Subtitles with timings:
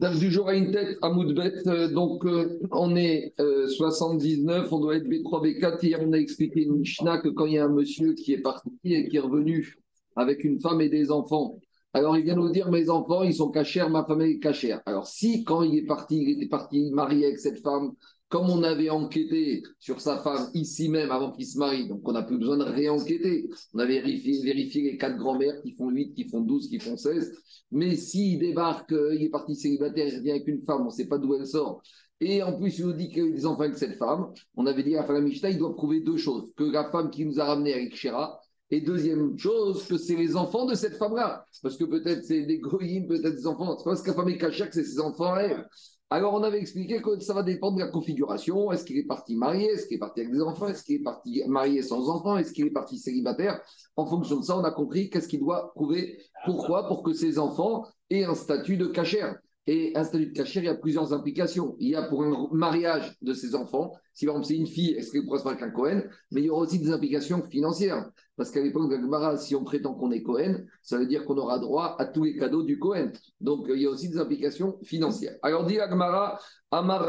[0.00, 4.96] Du jour à une tête à Moudbet, euh, donc euh, on est 79, on doit
[4.96, 5.84] être B3, B4.
[5.84, 8.40] Hier, on a expliqué une Mishnah que quand il y a un monsieur qui est
[8.40, 9.76] parti et qui est revenu
[10.16, 11.58] avec une femme et des enfants,
[11.92, 14.80] alors il vient nous dire mes enfants, ils sont cachers, ma femme est cachère.
[14.86, 17.92] Alors si quand il est parti, il était parti marié avec cette femme,
[18.30, 22.12] comme on avait enquêté sur sa femme ici même avant qu'il se marie, donc on
[22.12, 23.50] n'a plus besoin de réenquêter.
[23.74, 27.36] On avait vérifié, les quatre grands-mères qui font 8, qui font 12, qui font 16.
[27.72, 30.90] Mais s'il débarque, euh, il est parti célibataire, il revient avec une femme, on ne
[30.90, 31.82] sait pas d'où elle sort.
[32.20, 34.32] Et en plus, il nous dit qu'il a des enfants avec cette femme.
[34.54, 36.52] On avait dit à la Mishnah, il doit prouver deux choses.
[36.56, 38.40] Que la femme qui nous a ramenés avec Shira,
[38.70, 41.44] et deuxième chose, que c'est les enfants de cette femme-là.
[41.62, 43.76] Parce que peut-être c'est des goyim, peut-être des enfants.
[43.76, 45.66] C'est parce que la femme est c'est ses enfants elle.
[46.12, 48.72] Alors, on avait expliqué que ça va dépendre de la configuration.
[48.72, 49.66] Est-ce qu'il est parti marié?
[49.66, 50.66] Est-ce qu'il est parti avec des enfants?
[50.66, 52.36] Est-ce qu'il est parti marié sans enfants?
[52.36, 53.60] Est-ce qu'il est parti célibataire?
[53.94, 56.18] En fonction de ça, on a compris qu'est-ce qu'il doit prouver.
[56.44, 56.88] Pourquoi?
[56.88, 59.38] Pour que ses enfants aient un statut de cachère.
[59.72, 61.76] Et un statut de cachère, il y a plusieurs implications.
[61.78, 64.94] Il y a pour un mariage de ses enfants, si par exemple c'est une fille,
[64.94, 67.40] est-ce qu'elle pourrait se marier avec un Cohen Mais il y aura aussi des implications
[67.44, 68.10] financières.
[68.36, 71.60] Parce qu'à l'époque de si on prétend qu'on est Cohen, ça veut dire qu'on aura
[71.60, 73.12] droit à tous les cadeaux du Cohen.
[73.40, 75.36] Donc il y a aussi des implications financières.
[75.40, 76.40] Alors dit Agmara,
[76.72, 77.04] Amar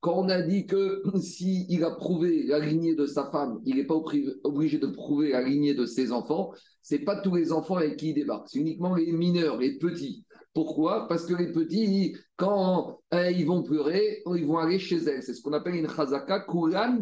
[0.00, 3.76] quand on a dit que s'il il a prouvé la lignée de sa femme, il
[3.76, 6.50] n'est pas obligé de prouver la lignée de ses enfants,
[6.82, 10.24] c'est pas tous les enfants avec qui il débarque, c'est uniquement les mineurs, les petits.
[10.54, 11.08] Pourquoi?
[11.08, 15.22] Parce que les petits, quand hein, ils vont pleurer, ils vont aller chez elles.
[15.22, 17.00] C'est ce qu'on appelle une chazaka, kulan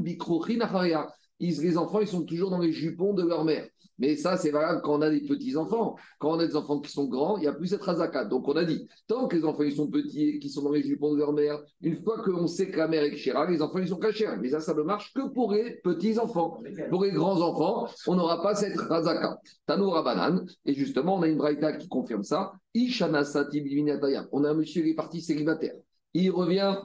[1.40, 3.66] bikruchin Les enfants, ils sont toujours dans les jupons de leur mère.
[3.98, 5.96] Mais ça, c'est valable quand on a des petits-enfants.
[6.18, 8.24] Quand on a des enfants qui sont grands, il n'y a plus cette razaka.
[8.24, 10.72] Donc on a dit, tant que les enfants ils sont petits et qui sont dans
[10.72, 13.62] les jupons de leur mère, une fois qu'on sait que la mère est chéra, les
[13.62, 14.26] enfants ils sont cachés.
[14.40, 16.60] Mais ça, ça ne marche que pour les petits-enfants.
[16.90, 19.38] Pour les grands-enfants, on n'aura pas cette razaka.
[19.66, 20.46] Tanoura banane.
[20.64, 22.52] Et justement, on a une braïta qui confirme ça.
[22.74, 25.74] On a un monsieur qui est parti célibataire.
[26.14, 26.76] Il revient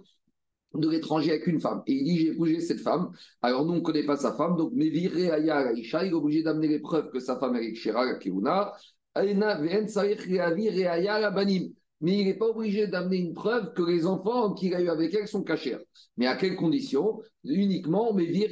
[0.80, 1.84] de l'étranger avec une femme.
[1.88, 3.12] Et il dit, j'ai bougé cette femme.
[3.42, 4.56] Alors nous, on ne connaît pas sa femme.
[4.56, 8.06] Donc, mais viré Aya il est obligé d'amener les preuves que sa femme est Shira,
[8.06, 8.74] la Kiuna.
[12.00, 15.16] Mais il n'est pas obligé d'amener une preuve que les enfants qu'il a eu avec
[15.16, 15.78] elle sont cachés.
[16.16, 17.20] Mais à quelles conditions?
[17.44, 18.48] Uniquement, Il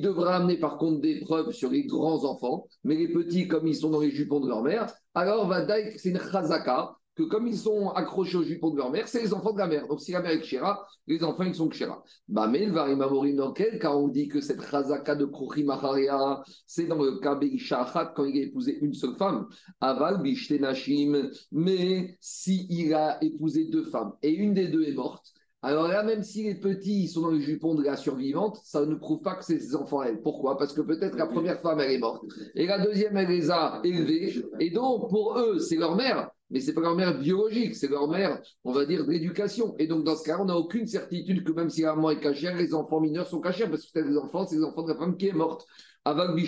[0.00, 3.76] devra amener par contre des preuves sur les grands enfants, mais les petits, comme ils
[3.76, 5.54] sont dans les jupons de leur mère, alors
[5.96, 9.34] c'est une chazaka que comme ils sont accrochés au jupon de leur mère, c'est les
[9.34, 9.86] enfants de la mère.
[9.86, 12.02] Donc si la mère est kshira, les enfants ils sont kshira.
[12.28, 16.42] Bah mais le varimamorim dans quel cas on dit que cette razaka de Kruchi Maharia,
[16.66, 19.46] c'est dans le cas Beishachat quand il a épousé une seule femme?
[19.80, 25.32] Aval Bishtenashim, mais s'il a épousé deux femmes et une des deux est morte,
[25.62, 28.94] alors là, même si les petits sont dans le jupon de la survivante, ça ne
[28.94, 30.22] prouve pas que c'est ses enfants elle.
[30.22, 30.56] Pourquoi?
[30.56, 32.24] Parce que peut-être la première femme, elle est morte.
[32.54, 34.42] Et la deuxième, elle les a élevés.
[34.58, 37.88] Et donc, pour eux, c'est leur mère mais ce n'est pas leur mère biologique, c'est
[37.88, 39.74] leur mère, on va dire, d'éducation.
[39.78, 42.20] Et donc, dans ce cas, on n'a aucune certitude que même si la maman est
[42.20, 44.92] cachère, les enfants mineurs sont cachés, parce que c'est les enfants, c'est les enfants de
[44.92, 45.66] la femme qui est morte.
[46.06, 46.38] Donc,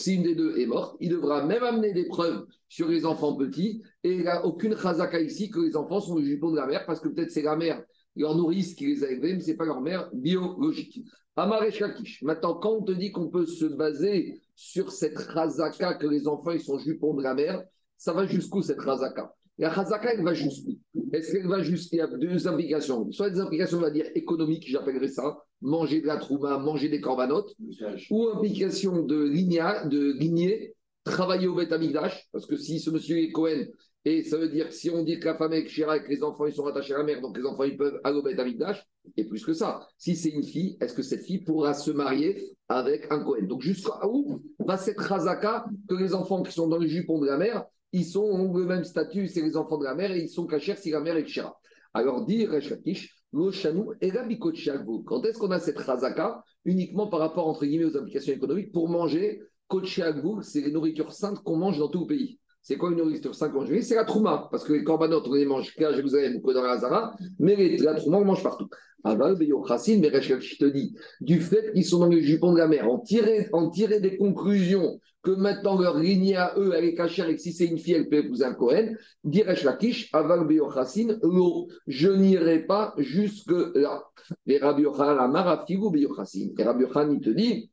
[0.00, 3.34] si une des deux est morte, il devra même amener des preuves sur les enfants
[3.34, 6.56] petits, et il n'y a aucune chazaka ici que les enfants sont le jupon de
[6.56, 7.82] la mère, parce que peut-être c'est la mère,
[8.14, 11.04] leur nourrice qui les a élevés, mais ce n'est pas leur mère biologique.
[11.36, 16.50] Maintenant, quand on te dit qu'on peut se baser sur cette razaka que les enfants
[16.50, 17.62] ils sont jupons de la mère,
[17.96, 20.76] ça va jusqu'où cette razaka La razaka, elle va jusqu'où?
[21.12, 23.08] Est-ce qu'elle va jusqu'à Il y a deux implications.
[23.12, 27.00] Soit des implications, on va dire, économiques, j'appellerais ça, manger de la trouma, manger des
[27.00, 27.54] corbanotes,
[28.10, 30.74] ou implication de, ligna, de lignée,
[31.04, 31.72] travailler au Beth
[32.32, 33.64] parce que si ce monsieur est Cohen,
[34.04, 36.22] et ça veut dire si on dit que la femme est Kshira et que les
[36.22, 38.38] enfants ils sont rattachés à la mère, donc les enfants ils peuvent aller au Beth
[39.16, 42.52] et plus que ça, si c'est une fille, est-ce que cette fille pourra se marier
[42.68, 46.78] avec un Cohen Donc jusqu'à où va cette razaka que les enfants qui sont dans
[46.78, 49.84] le jupon de la mère, ils sont ont le même statut, c'est les enfants de
[49.84, 51.58] la mère et ils sont cachés si la mère est Kshira.
[51.94, 53.18] Alors dit Rechakish,
[54.00, 54.10] et
[55.04, 58.88] Quand est-ce qu'on a cette razaka uniquement par rapport entre guillemets aux implications économiques pour
[58.88, 59.42] manger
[60.42, 62.38] c'est les nourritures saintes qu'on mange dans tout le pays?
[62.62, 65.46] C'est quoi une nourriture 5 conjuguée C'est la trouma, parce que les corbanotes, on les
[65.46, 68.68] mange qu'à Jérusalem ou que dans la Hazara, mais la trouma, on mange partout.
[69.04, 72.66] Aval, Beyochrasin, mais je te dis, du fait qu'ils sont dans le jupon de la
[72.66, 76.94] mer, en tirer, en tirer des conclusions que maintenant leur lignée à eux, elle est
[76.94, 78.94] cachée et que si c'est une fille, elle peut épouser un Cohen,
[79.24, 84.04] dirais Lakish, Aval, Beyochrasin, l'eau, je n'irai pas jusque là.
[84.46, 86.48] Et Rabbi Yochanan, la Marafigu, Beyochrasin.
[86.56, 87.70] Et Rabbi il te dit,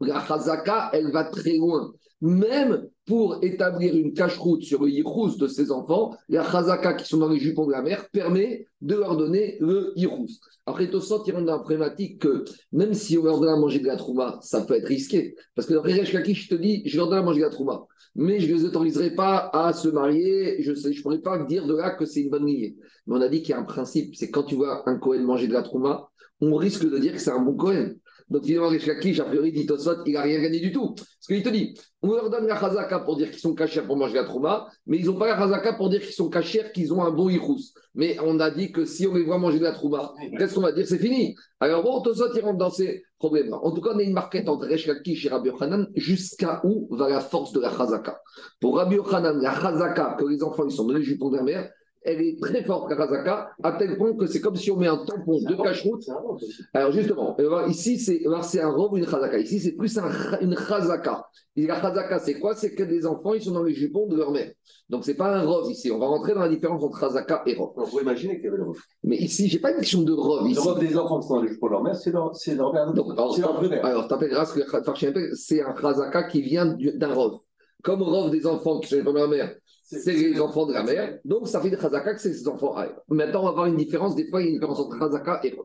[0.00, 1.92] la chazaka, elle va très loin.
[2.20, 7.18] Même pour établir une cache-route sur le yirous de ses enfants, la chazaka qui sont
[7.18, 10.28] dans les jupons de la mer permet de leur donner le yirous.
[10.66, 13.80] Après, Tosot, il rentre dans la problématique que même si on leur donne à manger
[13.80, 15.34] de la trouma, ça peut être risqué.
[15.54, 17.50] Parce que dans Regesh Kaki, je te dis, je leur donne à manger de la
[17.50, 20.62] trouma, mais je ne les autoriserai pas à se marier.
[20.62, 22.76] Je ne pourrais pas dire de là que c'est une bonne lignée.
[23.06, 25.22] Mais on a dit qu'il y a un principe, c'est quand tu vois un Cohen
[25.22, 26.08] manger de la trouma,
[26.40, 27.94] on risque de dire que c'est un bon Cohen.
[28.30, 30.94] Donc finalement, Resh a priori, dit Tosot, il n'a rien gagné du tout.
[30.94, 33.96] Parce qu'il te dit, on leur donne la chazaka pour dire qu'ils sont cachés pour
[33.96, 36.94] manger la trouma, mais ils n'ont pas la chazaka pour dire qu'ils sont cachés, qu'ils
[36.94, 37.60] ont un bon irous.
[37.94, 40.60] Mais on a dit que si on les voit manger de la trouma, qu'est-ce qu'on
[40.60, 40.86] va dire?
[40.86, 41.34] C'est fini.
[41.58, 44.48] Alors bon, Tosot, il rentre dans ces problèmes En tout cas, on a une marquette
[44.48, 48.20] entre Resh et Rabbi Yochanan jusqu'à où va la force de la chazaka?
[48.60, 51.38] Pour Rabbi Yochanan, la chazaka, que les enfants ils sont dans les jupons de
[52.02, 55.04] elle est très forte, Karazaka, à tel point que c'est comme si on met un
[55.04, 56.02] tampon de cache-route.
[56.72, 57.36] Alors justement,
[57.68, 59.38] ici c'est un robe ou une Chazaka.
[59.38, 59.98] Ici c'est plus
[60.40, 61.26] une Chazaka.
[61.56, 62.54] Et la Chazaka, c'est quoi?
[62.54, 64.50] C'est que les enfants, ils sont dans les jupons de leur mère.
[64.88, 65.90] Donc c'est pas un robe ici.
[65.90, 67.72] On va rentrer dans la différence entre Chazaka et robe.
[67.76, 68.76] On peut imaginer qu'il y avait le robe.
[69.04, 70.46] Mais ici, j'ai pas une question de robe.
[70.46, 70.54] Ici.
[70.54, 72.72] Le robe des enfants qui sont dans les jupons de leur mère, c'est leur, leur
[72.72, 72.92] mère.
[72.94, 73.84] Donc, alors, leur mère.
[73.84, 74.08] Alors,
[75.34, 76.64] c'est un Chazaka qui vient
[76.94, 77.40] d'un robe.
[77.82, 79.54] Comme robe des enfants qui sont dans leur mère
[79.90, 81.18] c'est les enfants de la mère.
[81.24, 82.76] Donc, ça fait des chazaka que c'est ses enfants.
[83.08, 84.14] Maintenant, on va voir une différence.
[84.14, 85.56] Des fois, il y a une différence entre chazaka et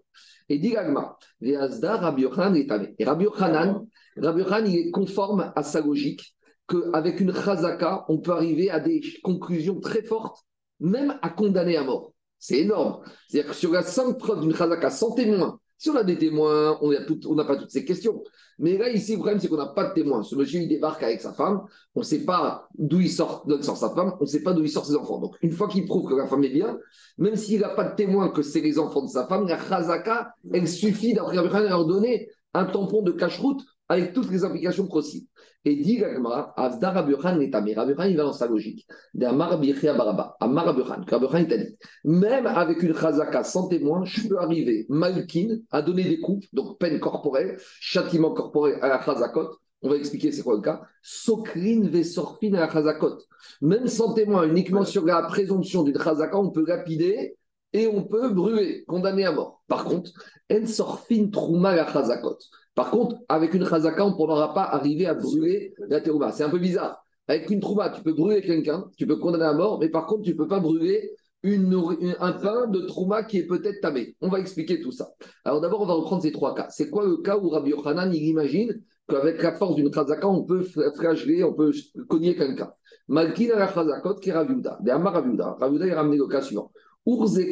[0.49, 2.67] Et dit Gagma, Rabbi Yochanan est
[2.97, 3.85] Et Rabbi Yochanan,
[4.17, 6.35] Rabbi il est conforme à sa logique
[6.67, 10.39] qu'avec une chazaka, on peut arriver à des conclusions très fortes,
[10.79, 12.13] même à condamner à mort.
[12.39, 13.01] C'est énorme.
[13.27, 16.77] C'est-à-dire que sur la simple preuve d'une chazaka sans témoin, si on a des témoins,
[16.81, 18.23] on n'a pas toutes ces questions.
[18.59, 20.23] Mais là, ici, le problème, c'est qu'on n'a pas de témoins.
[20.23, 21.63] Ce monsieur, il débarque avec sa femme.
[21.93, 24.13] On ne sait pas d'où il sort, sort sa femme.
[24.19, 25.19] On ne sait pas d'où il sort ses enfants.
[25.19, 26.77] Donc, une fois qu'il prouve que la femme est bien,
[27.17, 30.33] même s'il n'a pas de témoins que c'est les enfants de sa femme, la chazaka,
[30.53, 35.27] elle suffit d'après leur donner un tampon de cache-route avec toutes les implications possibles.
[35.67, 37.77] Et dit Gagmara, Avda Rabuchan est Amir.
[37.77, 38.87] Rabuchan, il va dans sa logique.
[39.13, 40.35] D'Amar Bichia Baraba.
[40.39, 41.01] Amar Rabuchan.
[41.09, 41.75] Rabuchan, il t'a dit.
[42.03, 46.77] Même avec une chazaka sans témoin, je peux arriver, malkin, à donner des coups, donc
[46.77, 49.57] peine corporelle, châtiment corporel à la chazakot.
[49.81, 50.81] On va expliquer c'est quoi le cas.
[51.01, 53.17] Sokrin vesorfin à la chazakot.
[53.61, 57.35] Même sans témoin, uniquement sur la présomption d'une chazaka, on peut lapider
[57.73, 59.63] et on peut brûler, condamner à mort.
[59.67, 60.11] Par contre,
[60.51, 62.37] en sorfin trouma la chazakot.
[62.75, 66.31] Par contre, avec une chazaka, on ne pourra pas arriver à brûler la terouma.
[66.31, 67.03] C'est un peu bizarre.
[67.27, 70.23] Avec une trouma, tu peux brûler quelqu'un, tu peux condamner à mort, mais par contre,
[70.23, 71.11] tu ne peux pas brûler
[71.43, 74.15] un pain de trouma qui est peut-être tamé.
[74.19, 75.09] On va expliquer tout ça.
[75.43, 76.67] Alors d'abord, on va reprendre ces trois cas.
[76.69, 80.43] C'est quoi le cas où Rabbi Yochanan, il imagine qu'avec la force d'une chazaka, on
[80.43, 81.71] peut flageller, on peut
[82.07, 82.71] cogner quelqu'un?
[83.07, 84.79] Malkin a la chazakot qui est Raviuda.
[84.83, 85.57] Raviuda.
[85.85, 86.71] Il ramène le cas suivant.
[87.07, 87.51] On sait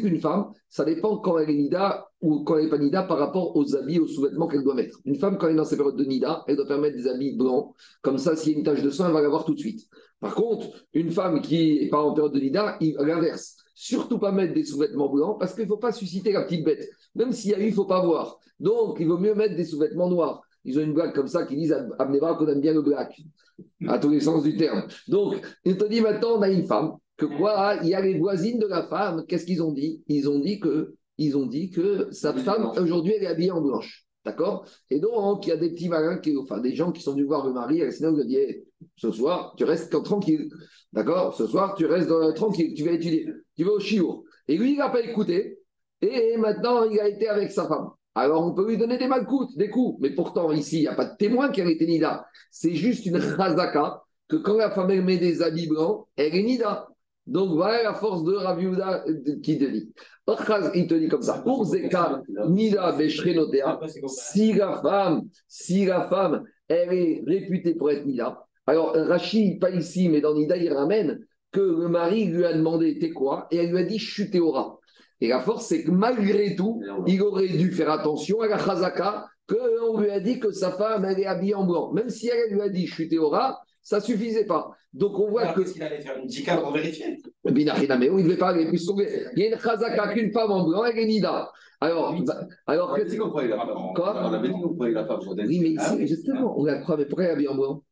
[0.00, 3.18] qu'une femme, ça dépend quand elle est nida ou quand elle n'est pas nida par
[3.18, 4.98] rapport aux habits, aux sous-vêtements qu'elle doit mettre.
[5.04, 7.36] Une femme, quand elle est dans ses périodes de nida, elle doit permettre des habits
[7.36, 7.74] blancs.
[8.00, 9.86] Comme ça, s'il y a une tache de sang, elle va l'avoir tout de suite.
[10.20, 13.56] Par contre, une femme qui n'est pas en période de nida, l'inverse.
[13.74, 16.88] Surtout pas mettre des sous-vêtements blancs parce qu'il ne faut pas susciter la petite bête.
[17.14, 18.38] Même s'il y a eu, il ne faut pas voir.
[18.58, 20.42] Donc, il vaut mieux mettre des sous-vêtements noirs.
[20.64, 23.20] Ils ont une blague comme ça qui disent Abneva qu'on aime bien le black,
[23.86, 24.84] à tous les sens du terme.
[25.06, 28.16] Donc, il te dit maintenant, on a une femme que quoi Il y a les
[28.16, 29.26] voisines de la femme.
[29.26, 30.02] Qu'est-ce qu'ils ont dit?
[30.06, 33.60] Ils ont dit que, ils ont dit que sa femme aujourd'hui elle est habillée en
[33.60, 34.06] blanche.
[34.24, 34.66] D'accord?
[34.90, 37.26] Et donc, il y a des petits malins, qui, enfin des gens qui sont venus
[37.26, 38.38] voir le mari, et Seigneur lui a dit
[38.96, 40.48] Ce soir, tu restes tranquille.
[40.92, 41.34] D'accord?
[41.34, 43.26] Ce soir, tu restes tranquille, tu vas étudier.
[43.56, 44.24] Tu vas au chiour.
[44.46, 45.58] Et lui, il n'a pas écouté.
[46.00, 47.90] Et maintenant, il a été avec sa femme.
[48.14, 49.98] Alors, on peut lui donner des malcoutes, des coups.
[50.00, 52.26] Mais pourtant, ici, il n'y a pas de témoin qui a été nida.
[52.50, 56.87] C'est juste une razaka que quand la femme met des habits blancs, elle est nida.
[57.28, 59.04] Donc voilà la force de Raviuda
[59.42, 59.92] qui te dit.
[60.74, 61.42] Il te dit comme ça.
[61.44, 62.96] Pour Zeka, Nida
[64.06, 68.44] si la femme, si la femme, elle est réputée pour être Nida.
[68.66, 71.20] Alors Rachid, pas ici, mais dans Nida, il ramène
[71.52, 73.46] que le mari lui a demandé T'es quoi?
[73.50, 74.78] Et elle lui a dit Je suis Théora.
[75.20, 79.26] Et la force, c'est que malgré tout, il aurait dû faire attention à la Chazaka,
[79.48, 81.92] qu'on lui a dit que sa femme, elle est habillée en blanc.
[81.92, 84.70] Même si elle lui a dit Je suis Théora, ça suffisait pas.
[84.92, 85.62] Donc on voit Alors, que.
[85.62, 88.78] Est-ce qu'il allait faire une tika pour vérifier mais il ne devait pas aller plus
[88.78, 89.08] sauver.
[89.34, 91.50] Il y a une chazaka qu'une femme en blanc, elle est nida.
[91.80, 93.16] Alors, bah, alors que.
[93.16, 93.68] qu'on croyait la femme.
[93.94, 95.20] Quoi On avait dit qu'on croyait la femme.
[95.26, 97.82] Oui, mais ici, justement, on la croit, mais pourquoi elle est habillée en blanc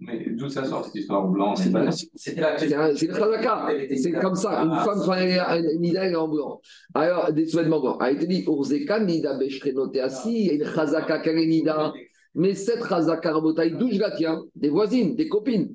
[0.00, 1.54] mais d'où ça sort cette histoire en blanc?
[1.54, 3.68] C'est le chazaka.
[3.96, 4.64] C'est comme ça.
[4.64, 6.60] Une femme, quand elle est nida, elle est en blanc.
[6.92, 7.98] Alors, des sous-vêtements blancs.
[8.00, 10.40] Elle a été dit, Urzeka, nida, beshre, noté assis.
[10.40, 11.92] Il y a une chazaka, qu'elle est nida.
[12.34, 15.74] Mais cette Chazaka Rabotai, d'où je la tiens Des voisines, des copines.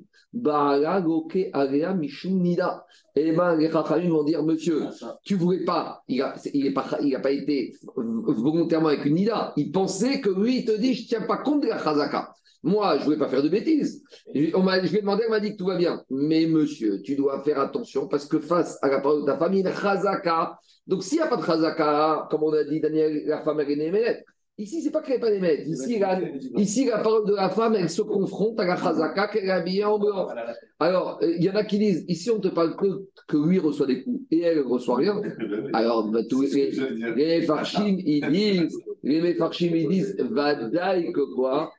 [2.24, 2.86] Nida.
[3.14, 4.82] Et ben, les Chachamim vont dire, monsieur,
[5.22, 9.52] tu voulais pas, il n'a il pas, il été volontairement avec une Nida.
[9.56, 12.32] Il pensait que lui, il te dit, je ne tiens pas compte de la Chazaka.
[12.62, 14.02] Moi, je ne voulais pas faire de bêtises.
[14.34, 16.02] je lui ai demandé, elle m'a dit que tout va bien.
[16.10, 19.60] Mais monsieur, tu dois faire attention parce que face à la parole de ta famille,
[19.60, 20.58] une chazaka.
[20.86, 23.70] Donc, s'il n'y a pas de chazaka, comme on a dit, Daniel, la femme, elle
[23.70, 24.24] est
[24.58, 26.18] Ici, ce n'est pas qu'elle n'est pas des Ici, la,
[26.56, 29.84] ici, la parole de la femme, elle se confronte à la chazaka qu'elle est habillée
[29.84, 30.28] en blanc.
[30.78, 33.58] Alors, il y en a qui disent, ici, on ne te parle que que lui
[33.58, 35.20] reçoit des coups et elle ne reçoit rien.
[35.74, 36.70] Alors, bah, tous les,
[37.16, 41.72] les farchim, ils disent, les farchim, ils disent, vadaï que quoi?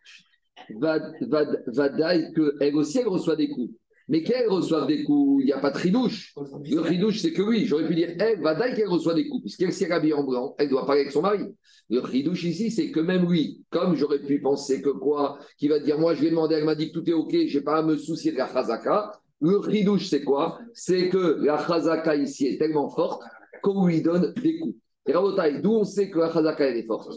[0.79, 3.72] Va, va, va qu'elle aussi, elle reçoit des coups.
[4.09, 6.33] Mais qu'elle reçoive des coups, il n'y a pas de ridouche.
[6.63, 9.73] Le ridouche, c'est que oui, j'aurais pu dire, elle, va qu'elle reçoit des coups, puisqu'elle
[9.73, 11.43] s'est habillée en blanc, elle doit parler avec son mari.
[11.89, 15.79] Le ridouche ici, c'est que même lui, comme j'aurais pu penser que quoi, qui va
[15.79, 17.77] dire, moi, je vais demander, elle m'a dit que tout est OK, je n'ai pas
[17.77, 19.11] à me soucier de la chazaka.
[19.41, 20.59] Le ridouche, c'est quoi?
[20.73, 23.21] C'est que la chazaka ici est tellement forte
[23.61, 24.75] qu'on lui donne des coups.
[25.07, 27.09] Et Rabotai, d'où on sait que la Chazaka est forte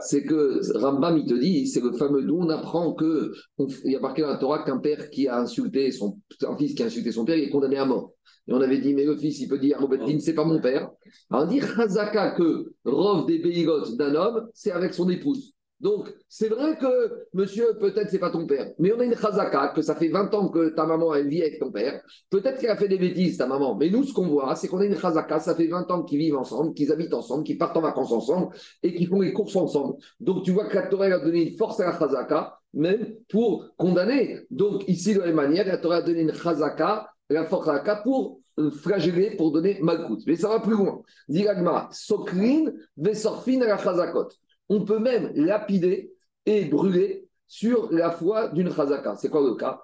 [0.00, 3.96] C'est que Rambam, il te dit, c'est le fameux d'où on apprend que il y
[3.96, 6.86] a marqué dans la Torah qu'un père qui a insulté son un fils qui a
[6.86, 8.12] insulté son père, il est condamné à mort.
[8.46, 10.90] Et on avait dit, mais le fils, il peut dire, Robert c'est pas mon père.
[11.30, 15.53] Alors on dit Chazaka que Rov des Béigotes d'un homme, c'est avec son épouse.
[15.80, 19.72] Donc, c'est vrai que, monsieur, peut-être c'est pas ton père, mais on a une chazaka,
[19.74, 22.00] que ça fait 20 ans que ta maman, elle vit avec ton père.
[22.30, 23.74] Peut-être qu'elle a fait des bêtises, ta maman.
[23.74, 26.18] Mais nous, ce qu'on voit, c'est qu'on a une chazaka, ça fait 20 ans qu'ils
[26.18, 29.56] vivent ensemble, qu'ils habitent ensemble, qu'ils partent en vacances ensemble et qu'ils font les courses
[29.56, 29.96] ensemble.
[30.20, 33.66] Donc, tu vois que la Torah a donné une force à la chazaka, même pour
[33.76, 34.40] condamner.
[34.50, 37.82] Donc, ici, de la même manière, la Torah a donné une chazaka, la force à
[37.84, 40.22] la pour euh, flageller, pour donner malcoute.
[40.26, 41.02] Mais ça va plus loin.
[41.28, 44.28] Diragma, soklin, vesorfin la chazakot
[44.68, 46.12] on peut même lapider
[46.46, 49.16] et brûler sur la foi d'une chazaka.
[49.16, 49.80] C'est quoi le cas?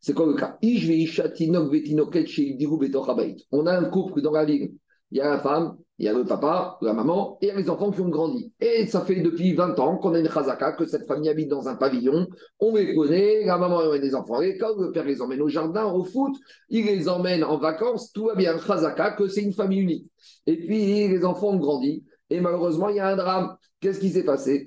[0.00, 0.58] C'est quoi le cas?
[3.52, 4.72] On a un couple dans la ville.
[5.14, 7.52] Il y a la femme, il y a le papa, la maman, et il y
[7.52, 8.52] a les enfants qui ont grandi.
[8.60, 11.68] Et ça fait depuis 20 ans qu'on a une chazaka, que cette famille habite dans
[11.68, 12.26] un pavillon.
[12.58, 15.48] On les connaît, la maman emmène les enfants à l'école, le père les emmène au
[15.48, 16.34] jardin, au foot,
[16.68, 18.58] il les emmène en vacances, tout va bien.
[18.58, 20.10] Chazaka, que c'est une famille unique.
[20.48, 22.02] Et puis les enfants ont grandi.
[22.28, 23.56] Et malheureusement, il y a un drame.
[23.78, 24.66] Qu'est-ce qui s'est passé?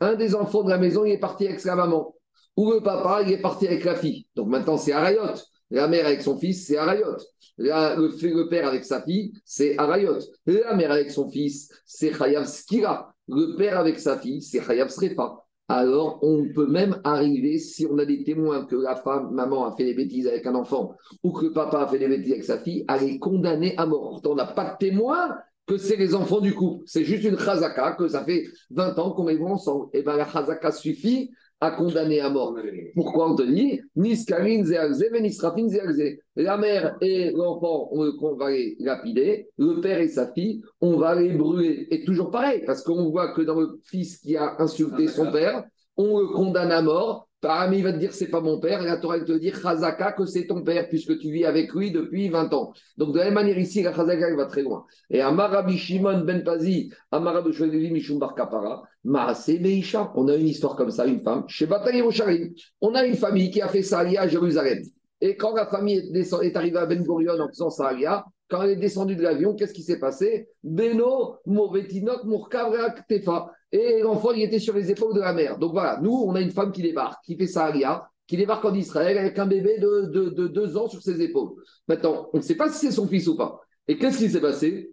[0.00, 2.14] Un des enfants de la maison, il est parti avec sa maman.
[2.56, 4.28] Ou le papa, il est parti avec la fille.
[4.36, 5.34] Donc maintenant, c'est Arayot.
[5.72, 7.16] La mère avec son fils, c'est Arayot.
[7.56, 10.18] le, père avec sa fille, c'est Arayot.
[10.46, 13.14] La mère avec son fils, c'est Chayav Skira.
[13.26, 17.96] Le père avec sa fille, c'est Chayav Srefa alors on peut même arriver, si on
[17.96, 21.32] a des témoins que la femme, maman a fait des bêtises avec un enfant, ou
[21.32, 24.20] que le papa a fait des bêtises avec sa fille, à les condamner à mort.
[24.26, 25.34] On n'a pas de témoins
[25.66, 26.82] que c'est les enfants du couple.
[26.86, 29.86] C'est juste une chazaka, que ça fait 20 ans qu'on est ensemble.
[29.94, 31.30] Et bien la chazaka suffit
[31.62, 32.56] à condamner à mort.
[32.96, 33.80] Pourquoi on te dit
[36.34, 39.48] La mère et l'enfant, on, va les lapider.
[39.58, 41.86] Le père et sa fille, on va les brûler.
[41.92, 45.62] Et toujours pareil, parce qu'on voit que dans le fils qui a insulté son père,
[45.96, 48.86] on le condamne à mort Parami il va te dire c'est pas mon père, et
[48.86, 52.28] la Torah te dire Chazaka que c'est ton père, puisque tu vis avec lui depuis
[52.28, 52.72] 20 ans.
[52.96, 54.86] Donc de la même manière ici, la Chazaka va très loin.
[55.10, 57.50] Et Amarabi Shimon Ben Pazi, Amarabi
[57.90, 62.04] Mishum Bar Kapara, Maase Meisha, on a une histoire comme ça, une femme, chez Bataille
[62.80, 64.84] on a une famille qui a fait Saria à Jérusalem.
[65.20, 68.76] Et quand la famille est, arrivée à Ben Gurion en faisant Saria, quand elle est
[68.76, 70.50] descendue de l'avion, qu'est-ce qui s'est passé?
[70.62, 75.58] Beno, Movetinok, Murkavrak, Tefa et l'enfant, il était sur les épaules de la mère.
[75.58, 78.74] Donc voilà, nous, on a une femme qui débarque, qui fait Saharia, qui débarque en
[78.74, 81.52] Israël avec un bébé de, de, deux ans sur ses épaules.
[81.88, 83.58] Maintenant, on ne sait pas si c'est son fils ou pas.
[83.88, 84.92] Et qu'est-ce qui s'est passé?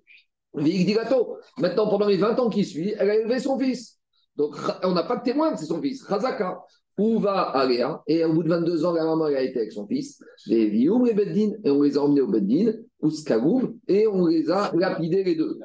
[0.54, 4.00] Maintenant, pendant les 20 ans qui suivent, elle a élevé son fils.
[4.38, 6.02] Donc, on n'a pas de témoin que c'est son fils.
[6.04, 6.64] Razaka.
[7.00, 9.88] Où va Aléa Et au bout de 22 ans, la maman a été avec son
[9.88, 10.22] fils.
[10.48, 14.28] Les Vioum, les Beddin, et on les a emmenés au Beddin, ou Skagoum, et on
[14.28, 15.58] les a lapidés les deux.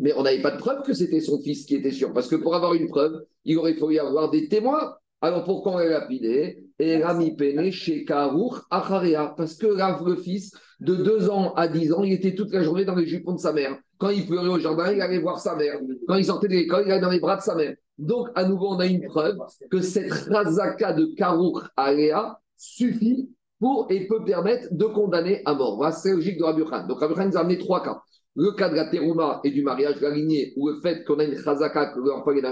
[0.00, 2.12] Mais on n'avait pas de preuve que c'était son fils qui était sûr.
[2.12, 4.96] Parce que pour avoir une preuve, il aurait fallu avoir des témoins.
[5.20, 6.64] Alors pourquoi on l'a lapidé?
[6.80, 9.34] Et Rami Pene chez Karour Acharea.
[9.36, 12.84] Parce que le fils, de 2 ans à 10 ans, il était toute la journée
[12.84, 13.78] dans les jupons de sa mère.
[13.98, 15.78] Quand il pleurait au jardin, il allait voir sa mère.
[16.08, 17.76] Quand il sortait de l'école, il allait dans les bras de sa mère.
[18.00, 19.36] Donc, à nouveau, on a une preuve
[19.70, 25.76] que cette razaka de Karour Area suffit pour et peut permettre de condamner à mort.
[25.76, 26.86] Voilà, c'est logique de Rabbi Khan.
[26.86, 28.00] Donc Rabbi nous a amené trois cas.
[28.34, 31.18] Le cas de la terouma et du mariage de la lignée, ou le fait qu'on
[31.18, 32.42] a une chazaka, que l'enfant est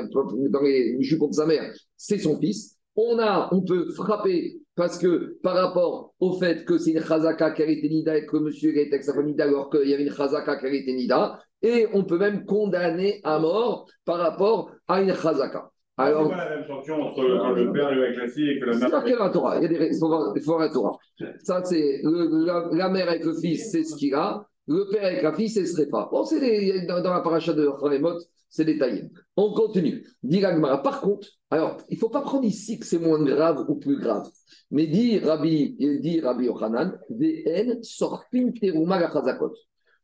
[0.50, 2.77] dans les jupons de sa mère, c'est son fils.
[3.00, 7.52] On, a, on peut frapper Parce que par rapport au fait que c'est une chazaka
[7.52, 10.02] qui a été nida et que monsieur était avec sa famille alors qu'il y avait
[10.02, 14.72] une chazaka qui a été nida, et on peut même condamner à mort par rapport
[14.88, 15.70] à une chazaka.
[15.96, 18.76] Alors, c'est pas la même sanction entre le père avec la fille et que la
[18.76, 19.02] mère.
[19.06, 19.56] C'est la Torah.
[19.58, 20.96] Il, y a des, il, faut voir, il faut voir la Torah.
[21.44, 24.44] Ça, c'est la, la, mère avec le fils, c'est ce qu'il a.
[24.68, 26.10] Le père avec la fille, ce serait pas.
[26.12, 28.18] Bon, c'est dans, la paracha de Ralemot,
[28.50, 29.04] c'est détaillé.
[29.34, 30.06] On continue.
[30.22, 33.76] Dit Par contre, alors, il ne faut pas prendre ici que c'est moins grave ou
[33.76, 34.28] plus grave.
[34.70, 39.54] Mais dit Rabbi, dit Rabbi Yochanan, VN sortin teruma la chazakot.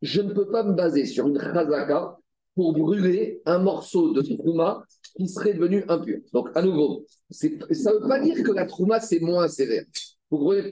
[0.01, 2.17] Je ne peux pas me baser sur une chazaka
[2.55, 4.83] pour brûler un morceau de trouma
[5.15, 6.21] qui serait devenu impur.
[6.33, 9.85] Donc, à nouveau, ça ne veut pas dire que la trouma, c'est moins sévère.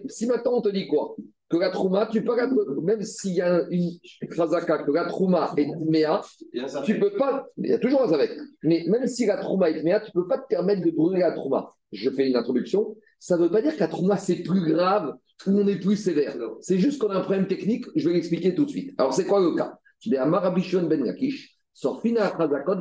[0.09, 1.15] Si maintenant on te dit quoi?
[1.53, 2.35] Que la trouma, tu peux,
[2.83, 3.91] même s'il y a une
[4.35, 6.23] khazaka, que la trouma est méa,
[6.83, 8.31] tu peux pas, il y a toujours un avec,
[8.63, 11.21] mais même si la trouma est méa, tu ne peux pas te permettre de brûler
[11.21, 11.69] la trouma.
[11.93, 12.97] Je fais une introduction.
[13.19, 15.13] Ça ne veut pas dire que la trouma, c'est plus grave
[15.47, 16.35] ou on est plus sévère.
[16.63, 18.95] C'est juste qu'on a un problème technique, je vais l'expliquer tout de suite.
[18.97, 19.79] Alors, c'est quoi le cas?
[20.07, 22.77] Ben Yakish, Sorfina Khazakot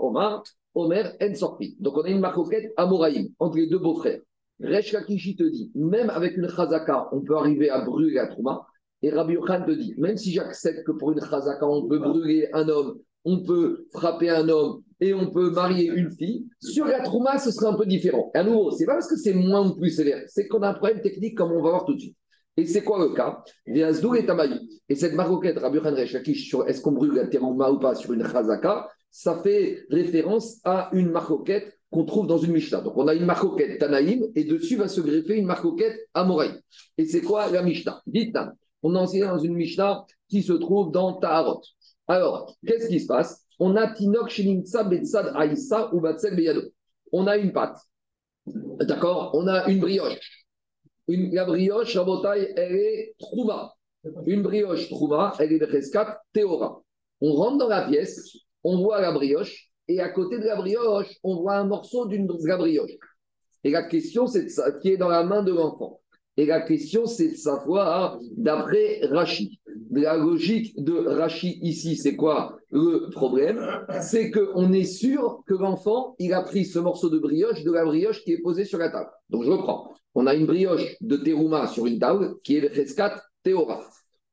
[0.00, 0.44] Omar,
[0.74, 1.76] Omer En Sorfi.
[1.80, 4.20] Donc, on a une marcoquette Amoraïm entre les deux beaux-frères.
[4.60, 8.66] Resh Lakishi te dit, même avec une chazaka, on peut arriver à brûler la trouma.
[9.02, 12.48] Et Rabbi Yochan te dit, même si j'accepte que pour une chazaka, on peut brûler
[12.52, 17.00] un homme, on peut frapper un homme et on peut marier une fille, sur la
[17.00, 18.30] trouma, ce serait un peu différent.
[18.34, 20.74] à nouveau, c'est pas parce que c'est moins ou plus sévère, c'est qu'on a un
[20.74, 22.16] problème technique comme on va voir tout de suite.
[22.56, 23.42] Et c'est quoi le cas?
[23.66, 27.96] Et cette maroquette, Rabbi Yochan Resh Lakish, sur est-ce qu'on brûle la trouma ou pas
[27.96, 32.80] sur une chazaka, ça fait référence à une maroquette qu'on trouve dans une Mishnah.
[32.80, 36.50] Donc on a une marcoquette Tanaïm et dessus va se greffer une marcoquette Amoraï.
[36.98, 38.02] Et c'est quoi la Mishnah?
[38.04, 38.36] Dites
[38.82, 41.62] on a enseigné dans une Mishnah qui se trouve dans Taharot.
[42.08, 43.46] Alors, qu'est-ce qui se passe?
[43.60, 46.62] On a Tinok Shinimtsa Betsad Aïssa ou Batsel Beyado.
[47.12, 47.78] On a une pâte.
[48.44, 49.30] D'accord?
[49.34, 50.18] On a une brioche.
[51.06, 53.72] Une, la brioche, Rabotai, elle est Trouma.
[54.26, 56.82] Une brioche Trouma, elle est Reskat Théora.
[57.20, 61.18] On rentre dans la pièce, on voit la brioche, et à côté de la brioche,
[61.22, 62.92] on voit un morceau d'une brioche.
[63.64, 64.46] Et la question, c'est
[64.80, 66.00] qui est dans la main de l'enfant.
[66.36, 69.60] Et la question, c'est de savoir, d'après Rachi,
[69.92, 73.60] la logique de Rachi ici, c'est quoi le problème?
[74.02, 77.84] C'est qu'on est sûr que l'enfant, il a pris ce morceau de brioche de la
[77.84, 79.10] brioche qui est posée sur la table.
[79.30, 79.94] Donc je reprends.
[80.16, 83.80] On a une brioche de terouma sur une table qui est le rescat théora.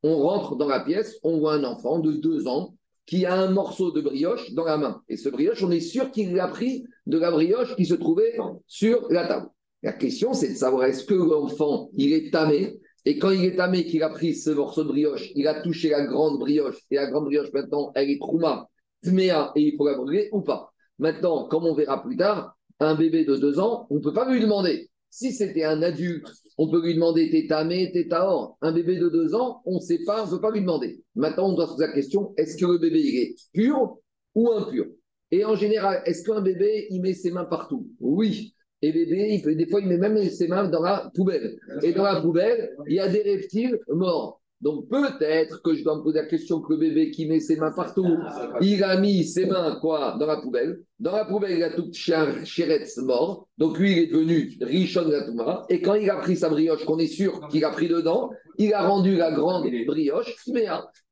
[0.01, 2.73] On rentre dans la pièce, on voit un enfant de deux ans
[3.11, 5.01] qui a un morceau de brioche dans la main.
[5.09, 8.37] Et ce brioche, on est sûr qu'il l'a pris de la brioche qui se trouvait
[8.67, 9.47] sur la table.
[9.83, 13.57] La question, c'est de savoir est-ce que l'enfant, il est tamé, et quand il est
[13.57, 16.95] tamé, qu'il a pris ce morceau de brioche, il a touché la grande brioche, et
[16.95, 18.69] la grande brioche, maintenant, elle est trouma,
[19.03, 20.71] tméa, et il faut la brûler ou pas?
[20.97, 24.31] Maintenant, comme on verra plus tard, un bébé de deux ans, on ne peut pas
[24.31, 24.89] lui demander.
[25.09, 28.57] Si c'était un adulte on peut lui demander t'es tamé, t'es taor.
[28.61, 31.01] Un bébé de deux ans, on ne sait pas, on ne peut pas lui demander.
[31.15, 33.97] Maintenant, on doit se poser la question est-ce que le bébé est pur
[34.35, 34.85] ou impur?
[35.31, 37.87] Et en général, est-ce qu'un bébé il met ses mains partout?
[37.99, 38.53] Oui.
[38.81, 41.57] Et bébé, des fois, il met même ses mains dans la poubelle.
[41.83, 44.40] Et dans la poubelle, il y a des reptiles morts.
[44.61, 47.55] Donc peut-être que je dois me poser la question que le bébé qui met ses
[47.55, 48.17] mains partout,
[48.61, 50.81] il a mis ses mains quoi dans la poubelle.
[50.99, 53.47] Dans la poubelle, il a tout chéretz mort.
[53.57, 55.65] Donc lui, il est devenu Richon Gatouma.
[55.69, 58.71] Et quand il a pris sa brioche, qu'on est sûr qu'il a pris dedans, il
[58.75, 60.35] a rendu la grande brioche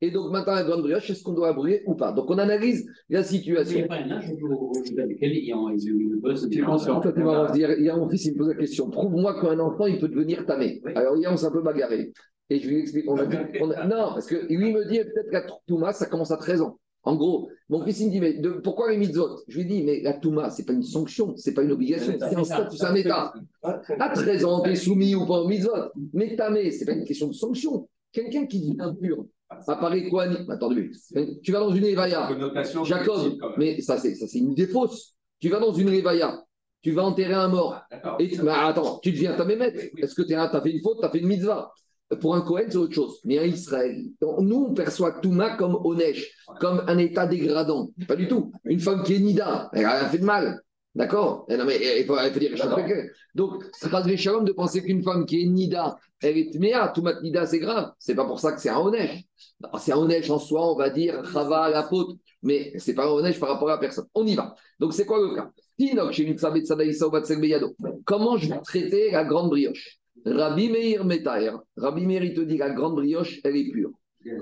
[0.00, 2.12] Et donc maintenant, la grande brioche, est-ce qu'on doit la brûler ou pas?
[2.12, 3.78] Donc on analyse la situation.
[3.78, 4.30] Il n'y a pas un âge
[7.54, 8.90] il y a il y a mon fils, il me pose la question.
[8.90, 10.80] Prouve-moi qu'un enfant, il peut devenir tamé.
[10.94, 12.12] Alors hier, on s'est un peu bagarré.
[12.50, 13.08] Et je lui explique.
[13.08, 16.62] On a non, parce que lui me dit peut-être la Touma, ça commence à 13
[16.62, 16.78] ans.
[17.02, 19.38] En gros, mon fils il me dit mais de, pourquoi les mitzvot?
[19.48, 22.36] Je lui dis mais la Touma, c'est pas une sanction, c'est pas une obligation, c'est
[22.36, 23.32] un statut, c'est un état.
[23.62, 25.92] À 13 ans, tu es soumis ou pas au mitzvot.
[26.12, 27.88] Mais tamé, c'est pas une question de sanction.
[28.12, 30.90] Quelqu'un qui dit impur, apparaît quoi Attendez,
[31.42, 32.28] tu vas dans une Evaya,
[32.84, 35.14] Jacob, mais ça c'est ça c'est une idée fausse.
[35.38, 36.44] Tu vas dans une Evaya,
[36.82, 37.80] tu vas enterrer un mort.
[37.90, 39.90] Ah, et mais attends, tu deviens ta mémette.
[39.96, 41.72] Est-ce que tu as fait une faute, tu as fait une mitzvah?
[42.20, 43.20] Pour un Cohen, c'est autre chose.
[43.24, 47.90] Mais un Israël, nous, on perçoit Touma comme Onesh, comme un état dégradant.
[48.08, 48.52] Pas du tout.
[48.64, 50.60] Une femme qui est Nida, elle a fait de mal.
[50.94, 51.46] D'accord?
[51.48, 52.50] Eh Non, mais il faut, il faut dire
[53.34, 56.88] Donc, c'est pas de de penser qu'une femme qui est Nida, elle est Tméa.
[56.88, 57.92] Toumat Nida, c'est grave.
[57.98, 59.22] C'est pas pour ça que c'est un Onesh.
[59.78, 62.18] C'est un Onesh en soi, on va dire, Chava, la faute.
[62.42, 64.06] Mais c'est pas un Onesh par rapport à personne.
[64.14, 64.56] On y va.
[64.80, 65.50] Donc, c'est quoi le cas?
[68.04, 69.99] Comment je vais traiter la grande brioche?
[70.24, 71.52] Rabbi Meir Metaer.
[71.76, 73.90] Rabbi Meir, il te dit la grande brioche, elle est pure.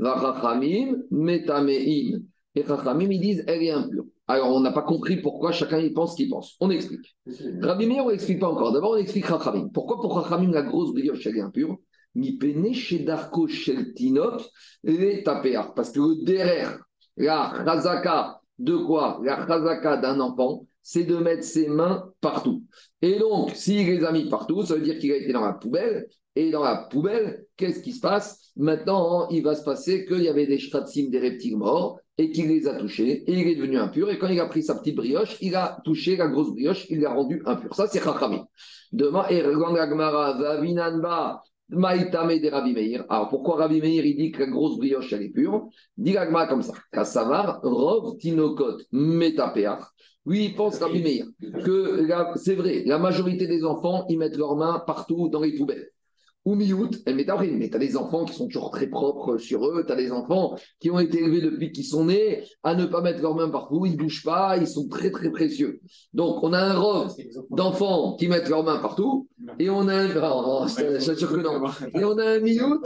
[0.00, 2.20] Rachamim Metamein.
[2.54, 4.04] Et Rachamim, ils disent elle est impure.
[4.26, 6.56] Alors, on n'a pas compris pourquoi chacun y pense ce qu'il pense.
[6.60, 7.16] On explique.
[7.62, 8.72] Rabbi Meir, on n'explique pas encore.
[8.72, 9.68] D'abord, on explique Rachamim.
[9.72, 11.78] Pourquoi pour Rachamim, la grosse brioche, elle est impure?
[12.14, 12.38] Mi
[12.74, 13.46] chez Darko
[14.82, 15.22] les.
[15.22, 16.78] Parce que derrière,
[17.16, 19.20] la chazaka de quoi?
[19.22, 22.64] La chazaka d'un enfant, c'est de mettre ses mains partout.
[23.02, 25.52] Et donc, s'il les a mis partout, ça veut dire qu'il a été dans la
[25.52, 26.06] poubelle.
[26.36, 28.52] Et dans la poubelle, qu'est-ce qui se passe?
[28.56, 32.48] Maintenant, il va se passer qu'il y avait des shratsim, des reptiles morts, et qu'il
[32.48, 34.08] les a touchés, et il est devenu impur.
[34.10, 37.00] Et quand il a pris sa petite brioche, il a touché la grosse brioche, il
[37.00, 37.74] l'a rendu impur.
[37.74, 38.46] Ça, c'est Chachamim.
[38.92, 39.24] Demain,
[40.38, 43.04] Vavinanba, Maïtame de Rabbi Meir.
[43.08, 45.68] Alors pourquoi Rabbi Meir il dit que la grosse brioche elle est pure?
[45.96, 46.14] Dit
[46.48, 46.72] comme ça.
[46.90, 49.82] Kassavar, Rov Tinokot, Metapeach.
[50.28, 51.26] Oui, il pense Rabbi Meir
[51.64, 55.90] que c'est vrai, la majorité des enfants ils mettent leurs mains partout dans les poubelles
[56.44, 59.92] ou miout, mais tu as des enfants qui sont toujours très propres sur eux, tu
[59.92, 63.20] as des enfants qui ont été élevés depuis qu'ils sont nés à ne pas mettre
[63.20, 65.80] leurs mains partout, ils ne bougent pas, ils sont très très précieux.
[66.14, 67.10] Donc on a un robe
[67.50, 71.64] d'enfants qui mettent leurs mains partout, et on a un, oh, sûr que non.
[71.94, 72.82] Et on a un miout,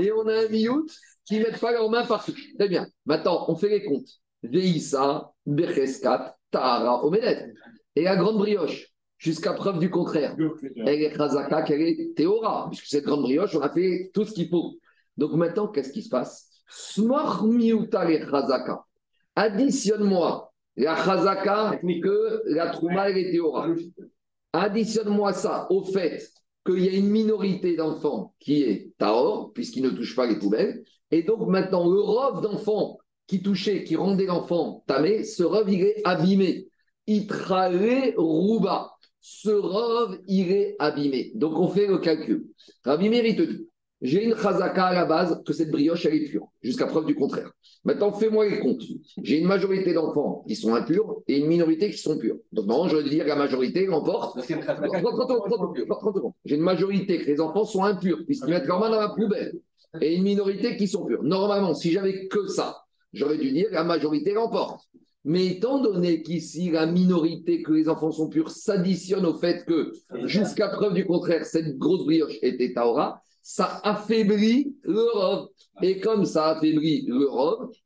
[0.00, 0.86] et on a un miout
[1.26, 2.34] qui ne mettent pas leurs mains partout.
[2.58, 2.86] Très bien.
[3.06, 4.10] Maintenant, on fait les comptes.
[4.42, 7.52] Veissa, Bercheskat, Tahara, Omedet.
[7.94, 10.36] Et la grande brioche, jusqu'à preuve du contraire.
[10.76, 14.32] Elle est Khazaka, qu'elle est Théora, puisque cette grande brioche, on a fait tout ce
[14.32, 14.76] qu'il faut.
[15.16, 16.50] Donc maintenant, qu'est-ce qui se passe?
[19.36, 23.68] Additionne-moi la Khazaka que la Trouma et Théora.
[24.52, 26.22] Additionne-moi ça au fait
[26.66, 30.82] qu'il y a une minorité d'enfants qui est Taor, puisqu'ils ne touchent pas les poubelles.
[31.10, 35.82] Et donc maintenant, le robe d'enfants qui touchait, qui rendait l'enfant tamé, ce robe, il
[35.82, 36.68] est abîmé.
[37.08, 38.96] Itrale Rouba
[39.28, 41.32] ce rove irait abîmer.
[41.34, 42.46] Donc on fait le calcul.
[42.84, 43.66] Rabbi il te dit
[44.00, 47.16] j'ai une chazaka à la base que cette brioche, elle est pure, jusqu'à preuve du
[47.16, 47.50] contraire.
[47.82, 48.82] Maintenant, fais-moi les comptes.
[49.22, 52.36] J'ai une majorité d'enfants qui sont impurs et une minorité qui sont purs.
[52.52, 54.38] Donc, normalement, je veux dire la majorité l'emporte.
[56.44, 59.58] J'ai une majorité que les enfants sont impurs, puisqu'ils mettent leur main dans la poubelle,
[60.00, 61.22] et une minorité qui sont purs.
[61.24, 62.85] Normalement, si j'avais que ça,
[63.16, 64.82] j'aurais dû dire la majorité l'emporte.
[65.24, 69.90] Mais étant donné qu'ici, la minorité, que les enfants sont purs, s'additionne au fait que,
[70.24, 75.04] jusqu'à preuve du contraire, cette grosse brioche était Taora, ça affaiblit le
[75.82, 77.28] Et comme ça affaiblit le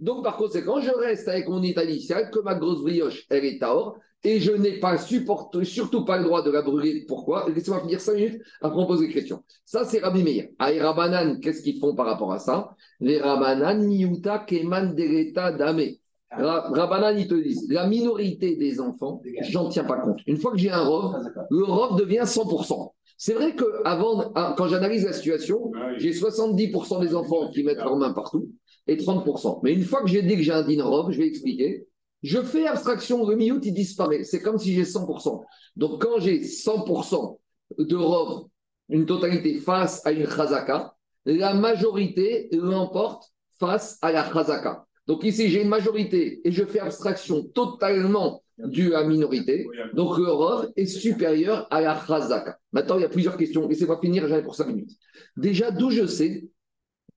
[0.01, 3.59] donc par conséquent, je reste avec mon état initial, que ma grosse brioche, elle est
[3.59, 7.07] Taor, et je n'ai pas supporté, surtout pas le droit de la brûler.
[7.09, 7.49] Pourquoi?
[7.49, 9.43] Laissez-moi finir cinq minutes, après on pose des questions.
[9.65, 10.49] Ça, c'est Rabbi Meir.
[10.59, 12.77] Ah, Rabanan, qu'est-ce qu'ils font par rapport à ça?
[13.01, 15.97] Les Rabanan, Miuta, Keman, Dereta, Dame.
[16.31, 20.21] Rabbanan, ils te disent, la minorité des enfants, j'en tiens pas compte.
[20.27, 21.17] Une fois que j'ai un ROV,
[21.51, 22.93] le ROV devient 100%.
[23.17, 27.79] C'est vrai que avant, ah, quand j'analyse la situation, j'ai 70% des enfants qui mettent
[27.79, 28.51] leurs mains partout
[28.87, 29.61] et 30%.
[29.63, 31.87] Mais une fois que j'ai dit que j'ai un din ROV, je vais expliquer,
[32.23, 34.25] je fais abstraction, le miout, il disparaît.
[34.25, 35.43] C'est comme si j'ai 100%.
[35.77, 37.39] Donc quand j'ai 100%
[37.79, 38.47] de ROV,
[38.89, 43.25] une totalité face à une chazaka, la majorité l'emporte
[43.59, 44.87] face à la chazaka.
[45.07, 49.67] Donc ici, j'ai une majorité et je fais abstraction totalement due à minorité.
[49.95, 52.59] Donc le est supérieur à la Chazaka.
[52.73, 53.67] Maintenant, il y a plusieurs questions.
[53.67, 54.93] Laissez-moi finir, j'en ai pour 5 minutes.
[55.37, 56.45] Déjà, d'où je sais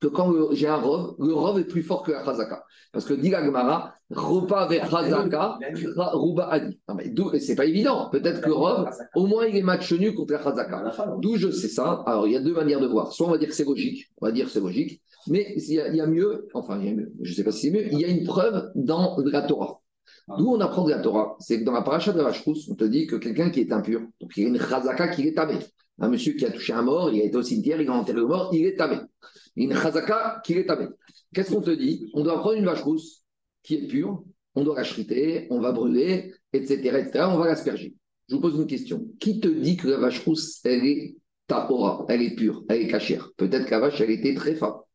[0.03, 2.63] que quand j'ai un Rov, le Rov est plus fort que la Chazaka.
[2.91, 5.57] Parce que dit la Gemara, Ropa vers Chazaka,
[5.95, 6.79] Ruba Adi.
[6.87, 8.09] Non, mais c'est pas évident.
[8.11, 10.83] Peut-être que Rov, au moins, il est match nul contre la Chazaka.
[11.19, 13.13] D'où je sais ça Alors, il y a deux manières de voir.
[13.13, 14.11] Soit on va dire que c'est logique.
[14.21, 15.01] On va dire c'est logique.
[15.27, 17.67] Mais il y, a, mieux, enfin, il y a mieux, je ne sais pas si
[17.67, 19.79] c'est mieux, il y a une preuve dans la Torah.
[20.27, 20.35] Ah.
[20.37, 21.37] D'où on apprend de la Torah?
[21.39, 23.71] C'est que dans la paracha de la Vachrous, on te dit que quelqu'un qui est
[23.71, 25.55] impur, donc il y a une chazaka qui est tamé.
[25.99, 28.19] Un monsieur qui a touché un mort, il a été au cimetière, il a enterré
[28.19, 28.97] le mort, il est tamé.
[29.55, 30.87] Une chazaka qui est tamé.
[31.33, 32.09] Qu'est-ce qu'on te dit?
[32.13, 33.23] On doit prendre une vache rousse
[33.61, 34.23] qui est pure,
[34.55, 37.95] on doit la chriter, on va brûler, etc., on va l'asperger.
[38.27, 39.05] Je vous pose une question.
[39.19, 41.15] Qui te dit que la vache rousse, elle est
[41.47, 43.31] tapora, elle est pure, elle est cachère?
[43.37, 44.85] Peut-être que la vache, elle était très forte.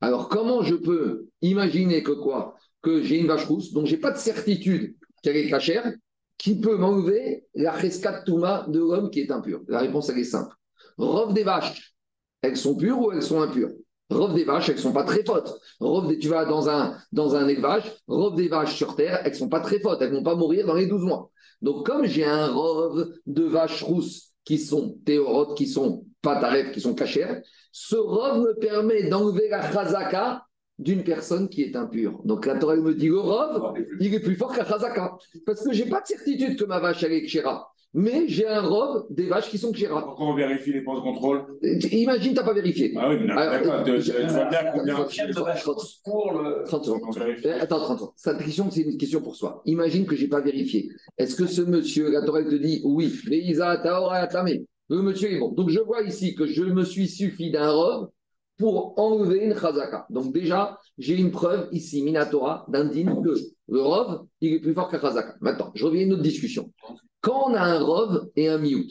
[0.00, 2.56] Alors, comment je peux imaginer que quoi?
[2.82, 5.90] Que j'ai une vache rousse, dont je n'ai pas de certitude qu'elle est cachère,
[6.38, 10.24] qui peut m'enlever la rescat touma de l'homme qui est impur La réponse, elle est
[10.24, 10.54] simple.
[10.98, 11.94] Robe des vaches,
[12.42, 13.70] elles sont pures ou elles sont impures?
[14.10, 15.58] Robe des vaches, elles ne sont pas très fortes.
[15.80, 19.60] Robe tu vas dans un, élevage, robe des vaches sur terre, elles ne sont pas
[19.60, 20.00] très fortes.
[20.00, 21.30] Elles ne vont pas mourir dans les 12 mois.
[21.62, 26.72] Donc, comme j'ai un robe de vaches rousses qui sont théorotes, qui sont pas taref,
[26.72, 30.46] qui sont cachères, ce robe me permet d'enlever la chazaka
[30.78, 32.20] d'une personne qui est impure.
[32.24, 35.16] Donc la Torah me dit le robe, il est plus fort que la chazaka.
[35.46, 37.72] Parce que je n'ai pas de certitude que ma vache elle est kshera.
[37.94, 40.02] mais j'ai un robe des vaches qui sont Kshira.
[40.04, 41.46] Pourquoi on vérifie les points de contrôle?
[41.92, 42.92] Imagine, tu n'as pas vérifié.
[42.94, 44.94] Ah oui, mais d'accord, tu vois bien combien.
[44.94, 47.18] 30 secondes.
[47.42, 48.12] Eh, Attends, 30 secondes.
[48.16, 49.62] Cette question, c'est une question pour soi.
[49.64, 50.90] Imagine que je n'ai pas vérifié.
[51.16, 54.50] Est-ce que ce monsieur, la Torah te dit oui, mais Isa Taora Atame,
[54.90, 55.52] le monsieur est bon.
[55.52, 58.10] Donc je vois ici que je me suis suffi d'un robe
[58.58, 60.06] pour enlever une chazaka.
[60.10, 63.34] Donc déjà, j'ai une preuve ici, Minatora, d'indigne que
[63.68, 65.36] le rov, il est plus fort qu'un chazaka.
[65.40, 66.72] Maintenant, je reviens à une autre discussion.
[67.20, 68.86] Quand on a un rov et un miout,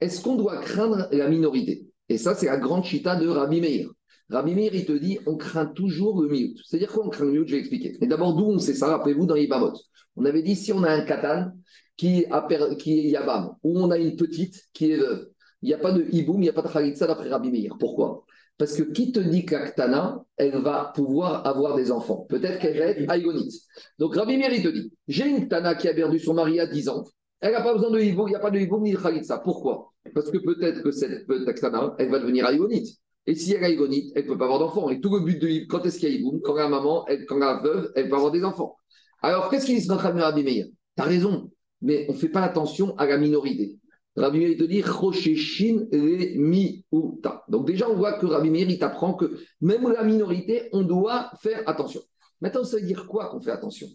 [0.00, 1.86] est-ce qu'on doit craindre la minorité?
[2.08, 3.90] Et ça, c'est la grande chita de Rabbi Meir.
[4.30, 6.54] Rabbi Meir, il te dit, on craint toujours le miout.
[6.64, 7.46] C'est-à-dire quoi on craint le miout?
[7.46, 7.96] Je vais expliquer.
[8.00, 8.88] Mais d'abord, d'où on sait ça?
[8.88, 9.72] Rappelez-vous dans Ibamot.
[10.16, 11.52] On avait dit, si on a un katan
[11.96, 12.46] qui, a
[12.78, 15.28] qui est yabam, ou on a une petite qui est veuve,
[15.62, 17.76] il n'y a pas de hiboum, il n'y a pas de khalitsa d'après Rabbi Meir.
[17.78, 18.24] Pourquoi?
[18.58, 22.26] Parce que qui te dit qu'Aktana, elle va pouvoir avoir des enfants?
[22.28, 23.52] Peut-être qu'elle va être aïgonite.
[23.98, 26.88] Donc Rabbi Meir, te dit, j'ai une Tana qui a perdu son mari à 10
[26.88, 27.04] ans,
[27.40, 29.38] elle n'a pas besoin de hiboum, il n'y a pas de hiboum ni de khalitsa.
[29.38, 29.92] Pourquoi?
[30.12, 32.96] Parce que peut-être que cette Aktana, elle va devenir aïgonite.
[33.26, 34.90] Et si elle est aïgonite, elle ne peut pas avoir d'enfants.
[34.90, 37.26] Et tout le but de quand est-ce qu'il y a hiboum Quand la maman, elle-
[37.26, 38.76] quand la veuve, elle peut avoir des enfants.
[39.22, 40.66] Alors qu'est-ce qu'il dit notre ami Rabbi Meir?
[40.96, 43.78] Tu as raison, mais on ne fait pas attention à la minorité.
[44.18, 47.44] Rabbi Meir te dit Rosheshin le miuta.
[47.48, 51.62] Donc déjà, on voit que Rabbi Meir, il que même la minorité, on doit faire
[51.66, 52.00] attention.
[52.40, 53.86] Maintenant, ça veut dire quoi qu'on fait attention?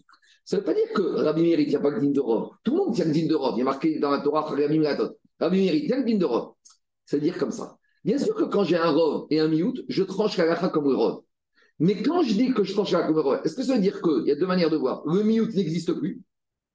[0.44, 2.20] Ça ne veut pas dire que Rabbi Meir, il pas le digne de.
[2.20, 3.36] Tout le monde tient le digne de.
[3.52, 6.26] Il y a marqué dans la Torah, Rabbi Meir, il tient le digne de.
[7.06, 7.76] Ça veut dire comme ça.
[8.04, 10.88] Bien sûr que quand j'ai un Rov et un miout, je tranche la lacha comme
[10.88, 11.22] le Rov.
[11.78, 13.74] Mais quand je dis que je tranche la lacha comme le Rov, est-ce que ça
[13.74, 15.02] veut dire qu'il y a deux manières de voir?
[15.06, 16.22] Le miout n'existe plus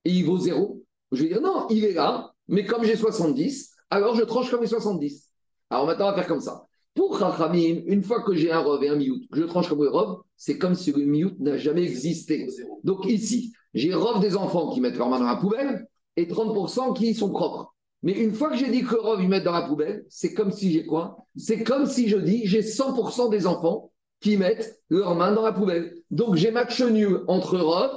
[0.06, 0.84] et il vaut zéro?
[1.12, 4.62] Je vais dire non, il est là, mais comme j'ai 70, alors je tranche comme
[4.62, 5.30] les 70.
[5.70, 6.66] Alors maintenant, on va faire comme ça.
[6.96, 9.90] Pour Chachamim, une fois que j'ai un Rov et un miout, je tranche comme le
[9.90, 12.48] Rov, c'est comme si le miout n'a jamais existé.
[12.84, 16.94] Donc ici, j'ai Rov des enfants qui mettent leur main dans la poubelle et 30%
[16.98, 17.74] qui sont propres.
[18.02, 20.34] Mais une fois que j'ai dit que le Rov, ils mettent dans la poubelle, c'est
[20.34, 21.26] comme si j'ai quoi?
[21.36, 25.54] C'est comme si je dis j'ai 100% des enfants qui mettent leurs mains dans la
[25.54, 25.96] poubelle.
[26.10, 27.92] Donc j'ai match nul entre Rov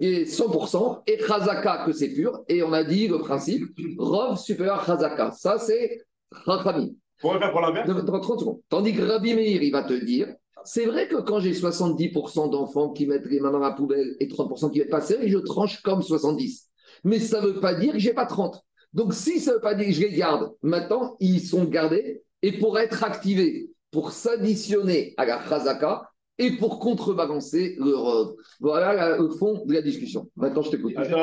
[0.00, 2.42] et 100% et Chazaka que c'est pur.
[2.48, 3.64] Et on a dit le principe
[3.98, 5.32] Rov supérieur Chazaka.
[5.32, 6.02] Ça, c'est
[6.44, 6.90] Chachamim.
[7.20, 8.60] Pour faire pour l'inverse dans 30 secondes.
[8.68, 10.28] Tandis que Rabbi Meir, il va te dire
[10.64, 14.28] c'est vrai que quand j'ai 70% d'enfants qui mettent les mains dans la poubelle et
[14.28, 16.68] 30% qui mettent pas serré, je tranche comme 70.
[17.04, 18.62] Mais ça ne veut pas dire que j'ai pas 30.
[18.92, 22.22] Donc si ça ne veut pas dire que je les garde, maintenant ils sont gardés
[22.42, 26.11] et pour être activés, pour s'additionner à la Chazaka
[26.42, 28.34] et pour contrebalancer le Rov.
[28.60, 30.28] Voilà la- le fond de la discussion.
[30.36, 30.92] Maintenant je t'écoute.
[31.04, 31.16] Sur-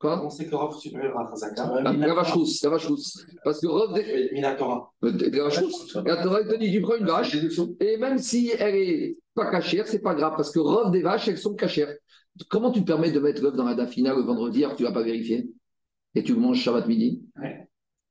[0.00, 0.24] Quoi?
[0.24, 1.72] On sait que Rav supérieur à Chazaka.
[1.84, 3.26] Ah, La vache rousse, la vache rousse.
[3.42, 4.92] Parce que Rov, des- Minatora.
[5.02, 5.96] la vache rousse.
[6.06, 7.34] La Torah te dit tu prends une vache
[7.80, 11.26] et même si elle est pas cachère, c'est pas grave parce que Rov des vaches,
[11.26, 11.92] elles sont cachères.
[12.48, 14.84] Comment tu te permets de mettre l'œuf dans la dafina le vendredi alors que tu
[14.84, 15.48] vas pas vérifier
[16.14, 17.24] et tu manges Shabbat midi?
[17.40, 17.66] Ouais.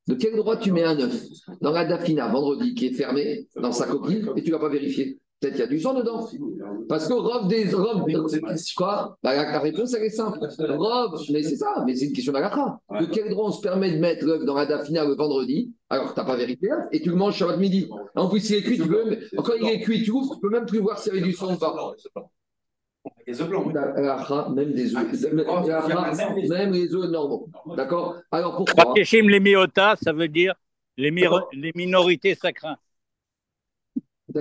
[0.07, 1.23] De quel droit tu mets un œuf
[1.61, 5.19] dans la dafina vendredi qui est fermée dans sa coquille et tu vas pas vérifier
[5.39, 6.27] Peut-être qu'il y a du sang dedans.
[6.89, 7.69] Parce que Rov des.
[7.71, 8.05] Rov,
[8.75, 10.39] quoi Bah, la, la réponse, elle est simple.
[10.59, 12.79] Rov, mais c'est ça, mais c'est une question d'agakra.
[12.99, 16.09] De quel droit on se permet de mettre l'œuf dans la dafina le vendredi alors
[16.09, 18.55] que tu n'as pas vérifié l'œuf et tu le manges Shabbat midi En plus, il
[18.55, 20.79] est cuit, tu peux même- quand il est cuit, tu ouvres, tu peux même plus
[20.79, 21.93] voir s'il y avait du sang ou pas.
[23.27, 23.63] Les œufs blancs.
[23.67, 23.73] oui.
[24.55, 25.05] Même des œufs.
[25.47, 26.11] Ah,
[26.49, 27.47] même- les œufs normaux.
[27.75, 28.93] D'accord Alors pourquoi
[29.29, 30.55] les miota, ça veut dire
[30.97, 31.11] les,
[31.53, 32.69] les minorités sacrées.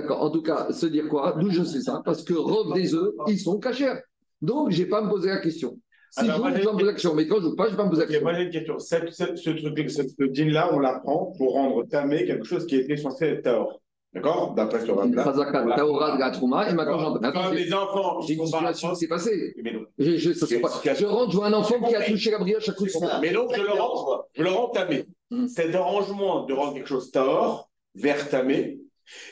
[0.01, 0.21] D'accord.
[0.21, 3.13] En tout cas, se dire quoi D'où je sais ça Parce que Rov des œufs,
[3.27, 3.95] ils sont cachers.
[4.41, 5.77] Donc, je n'ai pas à me poser la question.
[6.11, 7.13] Si Alors, je joue, je me la question.
[7.15, 8.29] Mais quand je ne joue pas, je ne vais pas me poser la question.
[8.29, 8.79] une question.
[8.79, 12.75] Cette- cette- ce truc, ce, ce dîne-là, on l'apprend pour rendre tamé quelque chose qui
[12.75, 13.81] était censé être taor.
[14.13, 14.53] D'accord?
[14.55, 15.23] D'après ce rab-là.
[15.25, 16.17] Chazaka, on Taora de l'apprend.
[16.25, 17.53] la Trouma, et maintenant j'entends.
[17.53, 19.53] J'ai des enfants j'ai une situation qui s'est passée.
[19.61, 19.81] Mais non.
[19.97, 22.69] Je, je, ça, pas- je rentre, je vois un enfant qui a touché la brioche
[22.69, 23.21] à coup de.
[23.21, 25.05] Mais donc, je le rends, je le rends tamé.
[25.29, 25.45] Hmm.
[25.47, 28.79] Cet arrangement de rendre quelque chose taor vers tamé,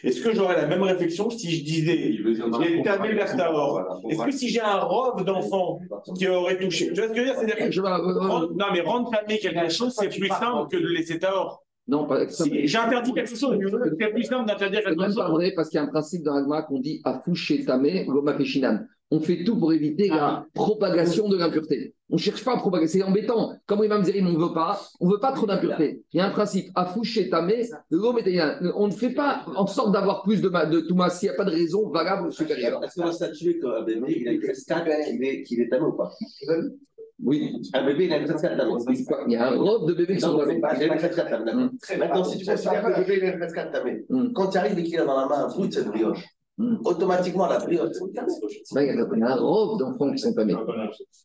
[0.04, 2.14] est-ce que j'aurais la même réflexion si je disais
[2.64, 5.80] j'ai tamé vers taor Est-ce que si j'ai un robe d'enfant
[6.18, 7.36] qui aurait touché Tu vois ce que je veux dire?
[7.36, 10.78] C'est-à-dire que Je vais- rendre- Non, mais rendre tamé quelque chose, c'est plus simple que
[10.78, 11.64] de le laisser taor.
[11.88, 13.58] non, pas ça, mais- Si j'interdis quelque chose,
[14.00, 15.16] c'est plus simple d'interdire C'est quelque même chose.
[15.18, 18.34] pas vrai parce qu'il y a un principe dans l'Agma qu'on dit Afouché Tamé, Goma
[18.34, 18.80] Peshinan.
[19.12, 21.94] On fait tout pour éviter la propagation de l'impureté.
[22.10, 22.88] On ne cherche pas à propager.
[22.88, 23.54] C'est embêtant.
[23.68, 24.82] Comme Imam Zerim, on ne veut pas.
[25.00, 26.02] On ne veut pas trop d'impureté.
[26.12, 26.74] Il y a un principe.
[27.30, 28.56] Tamé, Goma Peshinan.
[28.76, 31.38] On ne fait pas en sorte d'avoir plus de, ma- de Touma s'il n'y a
[31.38, 32.84] pas de raison valable ou supérieure.
[32.84, 35.86] Est-ce qu'on va statuer qu'un bébé, il a une cascade, qu'il est, qu'il est tamé
[35.86, 36.12] ou pas?
[37.24, 37.54] Oui.
[37.74, 38.72] Un bébé, il a une cascade tamé.
[39.28, 41.46] Il y a un robe de bébé qui sont dans il a une cascade tamé.
[41.46, 41.62] d'accord.
[41.62, 42.00] Hum.
[42.00, 44.34] Maintenant, si tu considères que le bébé, il a une cascade tamé, Hum.
[44.34, 46.26] quand tu arrives et qu'il a dans la main un de cette brioche.
[46.58, 47.68] Automatiquement la c'est
[48.74, 50.56] Bah, Il y a un rov d'enfants qui sont tamés.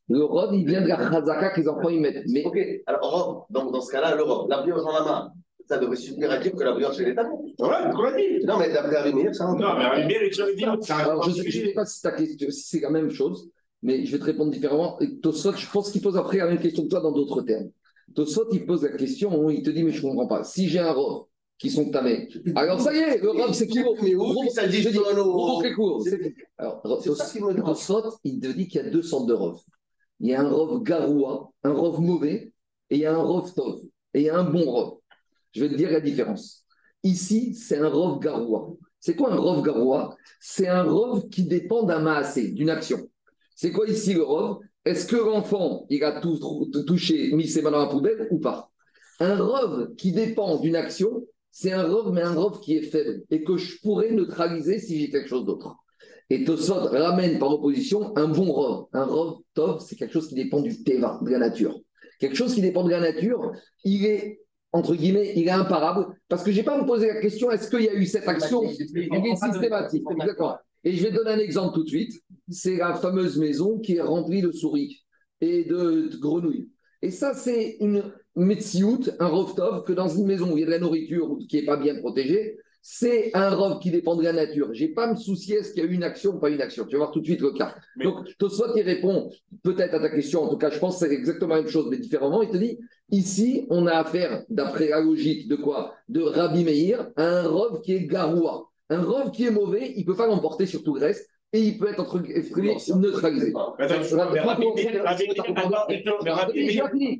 [0.08, 2.24] Le rov, il vient de la chazaka que les enfants y mettent.
[2.28, 5.32] Mais Ok, alors robe, donc dans ce cas-là, le robe, la brioche dans la main,
[5.68, 6.74] ça devrait suffire à dire que la.
[6.74, 8.44] Ouais, c'est ce qu'on a dit.
[8.44, 11.42] Non, mais d'après Arimir, ça Non, mais Rabbi Meir, il dit, c'est un Alors, je
[11.42, 13.48] ne sais pas si, ta question- si c'est la même chose,
[13.82, 14.98] mais je vais te répondre différemment.
[15.22, 17.70] Tosot, je pense qu'il pose après la même question que toi dans d'autres termes.
[18.16, 20.42] Tosot, il pose la question, il te dit, mais je ne comprends pas.
[20.42, 21.26] Si j'ai un robe
[21.60, 23.94] qui sont tamés, alors ça y est, le robe, c'est court.
[24.02, 26.02] Mais où Robe, ça dit je dis, dans nos- robe est court.
[26.02, 27.38] c'est- Alors, C'est.
[27.62, 29.58] Tosot, il te dit qu'il y a deux sortes de robes.
[30.20, 32.52] Il y a un robe garoua, un robe mauvais,
[32.88, 33.80] et il y a un robe tov,
[34.14, 34.98] et il y a un bon robe.
[35.52, 36.64] Je vais te dire la différence.
[37.02, 38.72] Ici, c'est un robe garoua.
[38.98, 40.16] C'est quoi un robe garoua?
[40.40, 43.00] C'est un robe qui dépend d'un maasé, d'une action.
[43.54, 46.38] C'est quoi ici le robe Est-ce que l'enfant, il a tout,
[46.72, 48.70] tout touché, mis ses mains dans la poubelle ou pas?
[49.18, 53.22] Un robe qui dépend d'une action, c'est un robe, mais un robe qui est faible
[53.30, 55.76] et que je pourrais neutraliser si j'ai quelque chose d'autre.
[56.30, 58.86] Et Tosot ramène par opposition un bon robe.
[58.92, 61.80] Un robe tov, c'est quelque chose qui dépend du teva, de la nature.
[62.20, 63.50] Quelque chose qui dépend de la nature,
[63.82, 64.40] il est,
[64.72, 66.06] entre guillemets, il est imparable.
[66.28, 68.06] Parce que je n'ai pas à me poser la question, est-ce qu'il y a eu
[68.06, 68.62] cette action?
[68.62, 70.04] Il est systématique.
[70.08, 70.56] Exactement.
[70.84, 72.12] Et je vais donner un exemple tout de suite.
[72.48, 75.04] C'est la fameuse maison qui est remplie de souris
[75.40, 76.68] et de grenouilles.
[77.02, 80.66] Et ça, c'est une metsiout, un roftov, que dans une maison où il y a
[80.66, 84.22] de la nourriture ou qui n'est pas bien protégée, c'est un rov qui dépend de
[84.22, 84.70] la nature.
[84.72, 86.48] Je n'ai pas à me soucier est-ce qu'il y a eu une action ou pas
[86.48, 86.86] une action.
[86.86, 87.74] Tu vas voir tout de suite le cas.
[87.96, 89.30] Mais- Donc, Tosfot, il répond
[89.62, 90.44] peut-être à ta question.
[90.44, 92.40] En tout cas, je pense que c'est exactement la même chose, mais différemment.
[92.42, 92.78] Il te dit
[93.10, 95.94] ici, on a affaire, d'après la logique de quoi?
[96.08, 98.70] De Rabbi Meir, à un rov qui est garoua.
[98.88, 101.60] Un rov qui est mauvais, il ne peut pas l'emporter sur tout le reste et
[101.60, 103.52] il peut être entre guillemets neutralisé.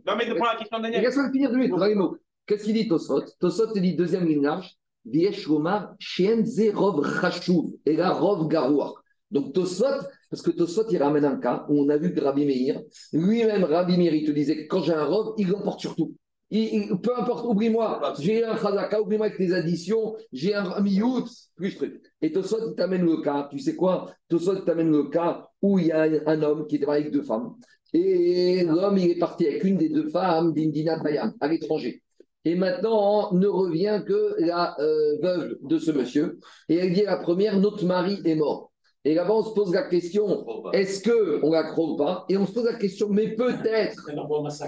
[0.06, 1.02] Non, mais prends la question de Daniel.
[1.02, 2.16] Laisse-moi finir dans les mots.
[2.46, 3.22] Qu'est-ce qu'il dit Tosfot?
[3.38, 8.94] Tosfot te dit deuxième ligne large Viesh Lomar, Shienze Rov Chashuv, et la Rov Garoua.
[9.30, 12.44] Donc Tosfot, parce que Tosfot il ramène un cas où on a vu que Rabbi
[12.44, 15.94] Meir, lui-même Rabbi Meir, il te disait que quand j'ai un Rov, il l'emporte sur
[15.96, 16.14] tout.
[16.50, 21.26] Il- il- peu importe, oublie-moi, j'ai un Chazaka, oublie-moi avec tes additions, j'ai un Miout,
[21.54, 22.02] plus truc.
[22.20, 24.12] Et Tosfot, il t'amène le cas, tu sais quoi?
[24.28, 27.12] Tosfot, il t'amène le cas où il y a un, homme qui était marié avec
[27.12, 27.54] deux femmes.
[27.92, 32.02] Et l'homme, il est parti avec une des deux femmes d'Indina Tayam, à l'étranger.
[32.44, 36.38] Et maintenant, ne revient que la euh, veuve de ce monsieur.
[36.68, 38.69] Et elle dit à la première, notre mari est mort.
[39.04, 42.26] Et là-bas, on se pose la question, est-ce qu'on la croit ou pas?
[42.28, 44.10] Et on se pose la question, mais peut-être,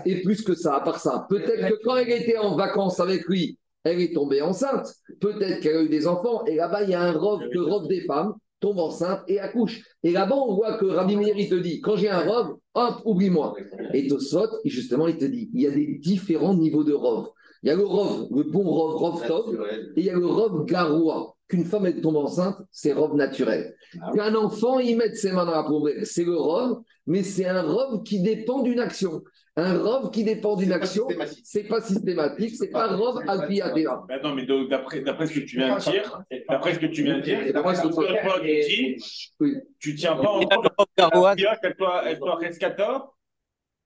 [0.06, 3.26] et plus que ça, à part ça, peut-être que quand elle était en vacances avec
[3.26, 4.86] lui, elle est tombée enceinte.
[5.20, 6.44] Peut-être qu'elle a eu des enfants.
[6.46, 9.82] Et là-bas, il y a un robe, le robe des femmes tombe enceinte et accouche.
[10.04, 13.02] Et là-bas, on voit que Rabbi Meir, il te dit, quand j'ai un robe, hop,
[13.04, 13.54] oublie-moi.
[13.92, 17.26] Et Tosot, justement, il te dit, il y a des différents niveaux de robe.
[17.62, 19.54] Il y a le robe, le bon robe, robe top,
[19.96, 21.34] et il y a le robe garoua.
[21.48, 23.76] Qu'une femme elle tombe enceinte, c'est robe naturelle.
[24.14, 27.62] Qu'un enfant y mette ses mains dans la poubelle, c'est le robe, mais c'est un
[27.62, 29.22] robe qui dépend d'une action.
[29.54, 31.06] Un robe qui dépend d'une action,
[31.44, 34.02] c'est pas systématique, c'est pas robe alpiatéa.
[34.08, 37.02] Mais Attends, mais d'après d'après ce que tu viens de dire, d'après ce que tu
[37.02, 38.96] viens de dire, d'après ce que tu dis,
[39.40, 39.56] Oui.
[39.78, 43.14] tu tiens pas en compte qu'elle soit, elle soit rescator.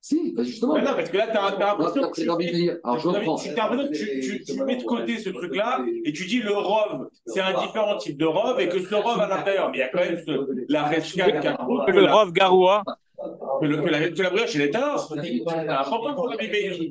[0.08, 0.74] Si, bah justement.
[0.74, 2.76] Mais non, parce que là, tu as, l'impression que C'est tu- Meir.
[2.84, 3.34] Alors, je reprends.
[3.34, 6.40] tu- t'as l'impression que tu, tu, tu mets de côté ce truc-là et tu dis
[6.42, 9.78] le robe, c'est un différent type de robe et que ce robe à l'intérieur, mais
[9.78, 12.84] il y a quand même ce, la rescale qui a que le robe garoua,
[13.60, 14.72] que, le- que la, que la brioche, elle est.
[14.72, 16.88] C'est important pour la bébé.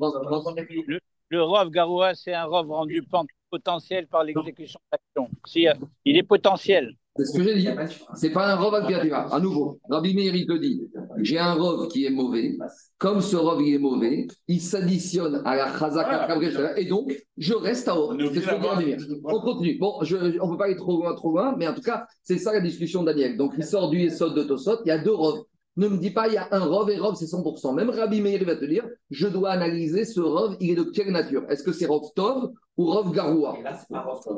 [1.29, 3.01] le robe garoua, c'est un robe rendu
[3.49, 5.29] potentiel par l'exécution d'action.
[5.45, 5.73] Si, euh,
[6.03, 6.95] il est potentiel.
[7.17, 7.69] C'est ce que j'ai dit.
[8.15, 9.27] C'est pas un robe alpiatéa.
[9.31, 10.81] À nouveau, Rabbi Meir, il te dit
[11.21, 12.57] j'ai un robe qui est mauvais.
[12.97, 17.53] Comme ce robe il est mauvais, il s'additionne à la chazaka kabreshela, et donc je
[17.53, 19.21] reste à est C'est ce que.
[19.23, 19.77] On continue.
[19.77, 22.05] Bon, je, on ne peut pas aller trop loin, trop loin, mais en tout cas,
[22.21, 23.37] c'est ça la discussion de Daniel.
[23.37, 25.45] Donc, il sort du Yesod de Tosot, il y a deux robes.
[25.77, 27.73] Ne me dis pas, il y a un robe et robe, c'est 100%.
[27.73, 31.11] Même Rabbi Meir va te dire, je dois analyser ce robe, il est de quelle
[31.11, 31.43] nature?
[31.49, 33.57] Est-ce que c'est robe Tov ou robe Garoua?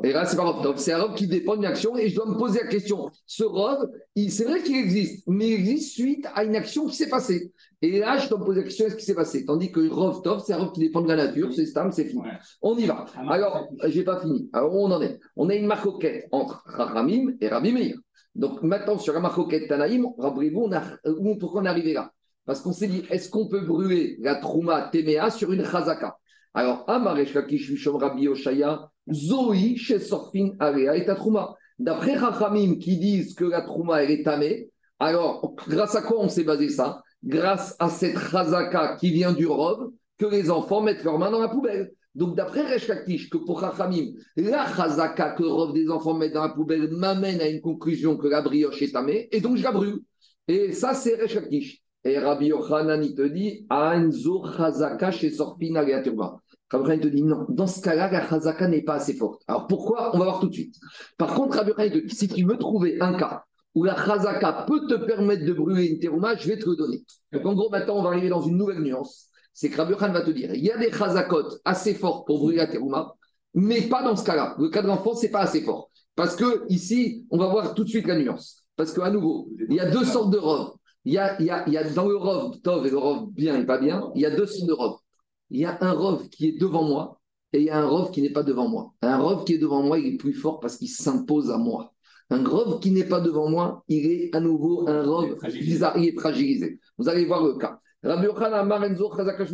[0.02, 2.16] Et là, c'est pas robe Tov, c'est un robe qui dépend d'une action et je
[2.16, 3.08] dois me poser la question.
[3.26, 6.96] Ce robe, il- c'est vrai qu'il existe, mais il existe suite à une action qui
[6.96, 7.52] s'est passée.
[7.82, 9.44] Et là, je dois me poser la question, est-ce qui s'est passé?
[9.44, 12.06] Tandis que robe Tov, c'est un robe qui dépend de la nature, c'est stam, c'est
[12.06, 12.20] fini.
[12.62, 13.04] On y va.
[13.30, 14.50] Alors, j'ai pas fini.
[14.52, 15.20] Alors, où on en est?
[15.36, 17.94] On a une marcoquette entre Chachamim et Rabbi Meir.
[18.38, 22.12] Donc, maintenant, sur la marcoquette Tanaïm, rappelez-vous, on a, où, pourquoi on est arrivé là?
[22.46, 26.16] Parce qu'on s'est dit, est-ce qu'on peut brûler la Trouma Téméa sur une Chazaka?
[26.54, 31.56] Alors, Amaresh Lakish Vishom Rabbi Oshaya, Zoï, chez Sorfin Area et Trouma.
[31.80, 34.70] D'après Chachamim qui disent que la Trouma, elle est tamée,
[35.00, 37.02] alors, grâce à quoi on s'est basé ça?
[37.24, 41.40] Grâce à cette Chazaka qui vient du robe, que les enfants mettent leurs mains dans
[41.40, 41.92] la poubelle.
[42.18, 46.42] Donc, d'après Resh Lakish, que pour Chachamim, la chazaka que Rov des enfants mettent dans
[46.42, 49.70] la poubelle m'amène à une conclusion que la brioche est tamée, et donc je la
[49.70, 50.00] brûle.
[50.48, 51.80] Et ça, c'est Resh Lakish.
[52.02, 56.40] Et Rabbi Yochanan, il te dit, Anzo chazaka chez Sorpina Gaturba.
[56.72, 59.42] Rabbi te dit, non, dans ce cas-là, la chazaka n'est pas assez forte.
[59.46, 60.10] Alors pourquoi?
[60.12, 60.74] On va voir tout de suite.
[61.18, 63.44] Par contre, Rabbi Yochanan te dit, si tu veux trouver un cas
[63.76, 67.04] où la chazaka peut te permettre de brûler une terouma, je vais te le donner.
[67.32, 69.27] Donc en gros, maintenant, on va arriver dans une nouvelle nuance.
[69.60, 72.58] C'est que Rabbi va te dire, il y a des chazakot assez forts pour brûler
[72.58, 73.16] la terouma,
[73.54, 74.54] mais pas dans ce cas-là.
[74.56, 75.90] Le cas de l'enfant, c'est pas assez fort.
[76.14, 78.62] Parce que ici, on va voir tout de suite la nuance.
[78.76, 80.74] Parce qu'à nouveau, il y a deux sortes de robes.
[81.04, 82.98] Il y a, il y a, il y a dans le rov tov et le
[82.98, 84.98] rov bien et pas bien, il y a deux sortes de rov.
[85.50, 87.20] Il y a un rov qui est devant moi
[87.52, 88.92] et il y a un rov qui n'est pas devant moi.
[89.02, 91.92] Un rov qui est devant moi, il est plus fort parce qu'il s'impose à moi.
[92.30, 96.10] Un rov qui n'est pas devant moi, il est à nouveau un rov bizarre, il
[96.10, 96.78] est fragilisé.
[96.96, 97.80] Vous allez voir le cas.
[98.02, 99.44] Rabbi Yochanan Amar Enzo Chazaka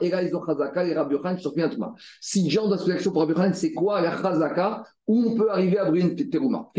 [0.00, 1.94] et là ils ont Chazaka et Rabbi Yochanan Shvien Atrouma.
[2.20, 5.76] Si Jean doit se pour Rabbi Yochanan, c'est quoi la Chazaka où on peut arriver
[5.76, 6.70] à brûler une terouma?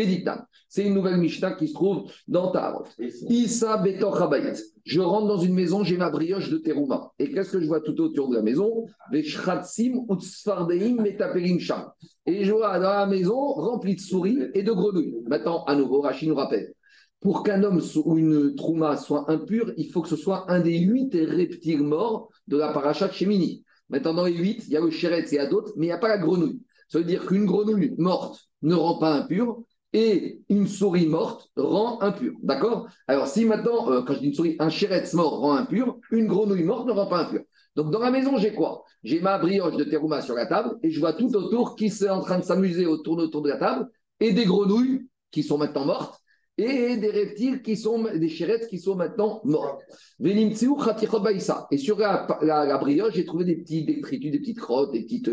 [0.70, 2.86] C'est une nouvelle Mishnah qui se trouve dans Tarot.
[3.28, 4.58] Issa Betor Chabayit.
[4.86, 7.12] Je rentre dans une maison, j'ai ma brioche de terouma.
[7.20, 8.86] Et qu'est-ce que je vois tout autour de la maison?
[9.12, 11.92] Les Shratsim Utsfardeim Metaperim Sham.
[12.26, 15.18] Et je vois dans la maison remplie de souris et de grenouilles.
[15.28, 16.74] Maintenant, à nouveau, Rachid nous rappelle.
[17.22, 20.80] Pour qu'un homme ou une trouma soit impure, il faut que ce soit un des
[20.80, 23.64] huit reptiles morts de la paracha de Shemini.
[23.90, 25.86] Maintenant, dans les huit, il y a le chéretz et il y a d'autres, mais
[25.86, 26.62] il n'y a pas la grenouille.
[26.88, 29.64] Ça veut dire qu'une grenouille morte ne rend pas impure
[29.94, 32.34] et une souris morte rend impure.
[32.42, 32.88] D'accord?
[33.08, 36.26] Alors, si maintenant, euh, quand je dis une souris, un chéretz mort rend impur, une
[36.26, 37.44] grenouille morte ne rend pas impure.
[37.76, 38.84] Donc, dans la maison, j'ai quoi?
[39.04, 42.10] J'ai ma brioche de terouma sur la table et je vois tout autour qui est
[42.10, 46.20] en train de s'amuser autour de la table et des grenouilles qui sont maintenant mortes
[46.58, 49.82] et des reptiles qui sont, des chérettes qui sont maintenant mortes.
[50.24, 55.30] Et sur la, brioche, j'ai trouvé des petits détritus, des petites crottes, des petites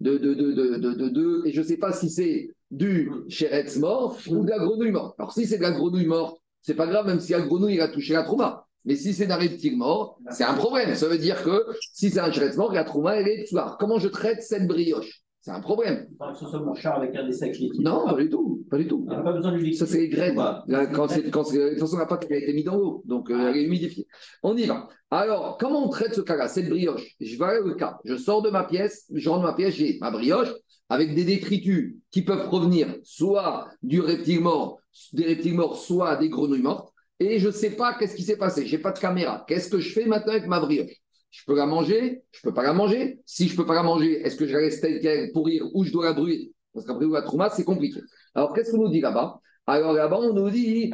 [0.00, 4.18] de, de, de, de, de, et je ne sais pas si c'est du chéretz mort
[4.28, 5.14] ou de la grenouille morte.
[5.18, 7.88] Alors si c'est de la grenouille morte, c'est pas grave, même si la grenouille a
[7.88, 8.66] touché la trauma.
[8.84, 10.94] Mais si c'est d'un reptile mort, c'est un problème.
[10.94, 13.76] Ça veut dire que si c'est un chéretz mort, la trauma, elle est soir.
[13.78, 15.22] Comment je traite cette brioche?
[15.42, 16.06] C'est un problème.
[16.18, 17.56] Pas que ce soit mon char avec un des sacs.
[17.78, 18.62] Non, pas du tout.
[18.70, 19.04] Pas du tout.
[19.06, 20.36] Il n'y a pas besoin du Ça, c'est les graines.
[20.36, 23.02] Là, quand c'est, quand de toute façon, la pâte a été mise dans l'eau.
[23.06, 24.06] Donc, euh, elle est humidifiée.
[24.42, 24.88] On y va.
[25.10, 27.16] Alors, comment on traite ce cas-là Cette brioche?
[27.20, 27.98] Je vais au cas.
[28.04, 30.52] Je sors de ma pièce, je rentre ma pièce, j'ai ma brioche
[30.90, 34.80] avec des détritus qui peuvent provenir soit du reptile mort,
[35.14, 36.92] des reptiles morts, soit des grenouilles mortes.
[37.18, 38.66] Et je ne sais pas qu'est-ce qui s'est passé.
[38.66, 39.44] Je n'ai pas de caméra.
[39.48, 40.99] Qu'est-ce que je fais maintenant avec ma brioche?
[41.30, 43.20] Je peux la manger, je ne peux pas la manger.
[43.24, 45.64] Si je ne peux pas la manger, est-ce que je la laisse telle qu'elle pourrir
[45.74, 46.52] ou je dois la brûler?
[46.74, 48.00] Parce qu'après, la trauma, c'est compliqué.
[48.34, 49.40] Alors, qu'est-ce qu'on nous dit là-bas?
[49.66, 50.92] Alors là-bas, on nous dit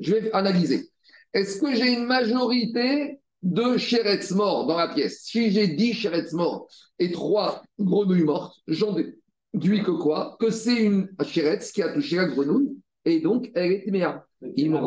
[0.00, 0.88] Je vais analyser.
[1.34, 5.20] Est-ce que j'ai une majorité de chéretz morts dans la pièce?
[5.24, 10.36] Si j'ai 10 chéretz morts et 3 grenouilles mortes, j'en déduis que quoi?
[10.40, 14.26] Que c'est une chéretz qui a touché la grenouille et donc elle est méa.
[14.56, 14.78] Il me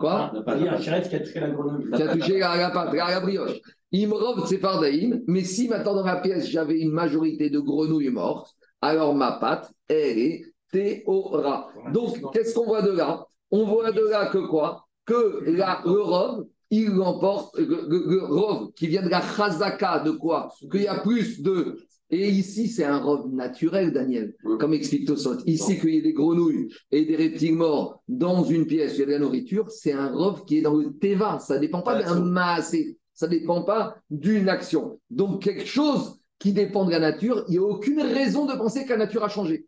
[0.00, 1.90] Quoi On pas dit un chéret qui a touché la grenouille.
[1.90, 3.60] Qui a touché la, la, la, la brioche.
[3.92, 9.14] Imrov Tsefardaïm, mais si maintenant dans la pièce j'avais une majorité de grenouilles mortes, alors
[9.14, 11.68] ma pâte, elle est théora.
[11.92, 13.26] Donc, qu'est-ce qu'on voit de là?
[13.50, 14.86] On voit de là que quoi?
[15.04, 20.12] Que la, le il l'emporte, le, le, le, rov qui vient de la chazaka, de
[20.12, 20.48] quoi?
[20.70, 21.76] Qu'il y a plus de
[22.10, 25.38] et ici, c'est un robe naturel, Daniel, comme explique Tosot.
[25.46, 29.00] Ici, qu'il y ait des grenouilles et des reptiles morts dans une pièce où il
[29.00, 31.38] y a de la nourriture, c'est un robe qui est dans le teva.
[31.38, 32.98] Ça ne dépend pas d'un massé.
[33.14, 34.98] Ça ne dépend pas d'une action.
[35.10, 38.84] Donc, quelque chose qui dépend de la nature, il n'y a aucune raison de penser
[38.84, 39.66] que la nature a changé.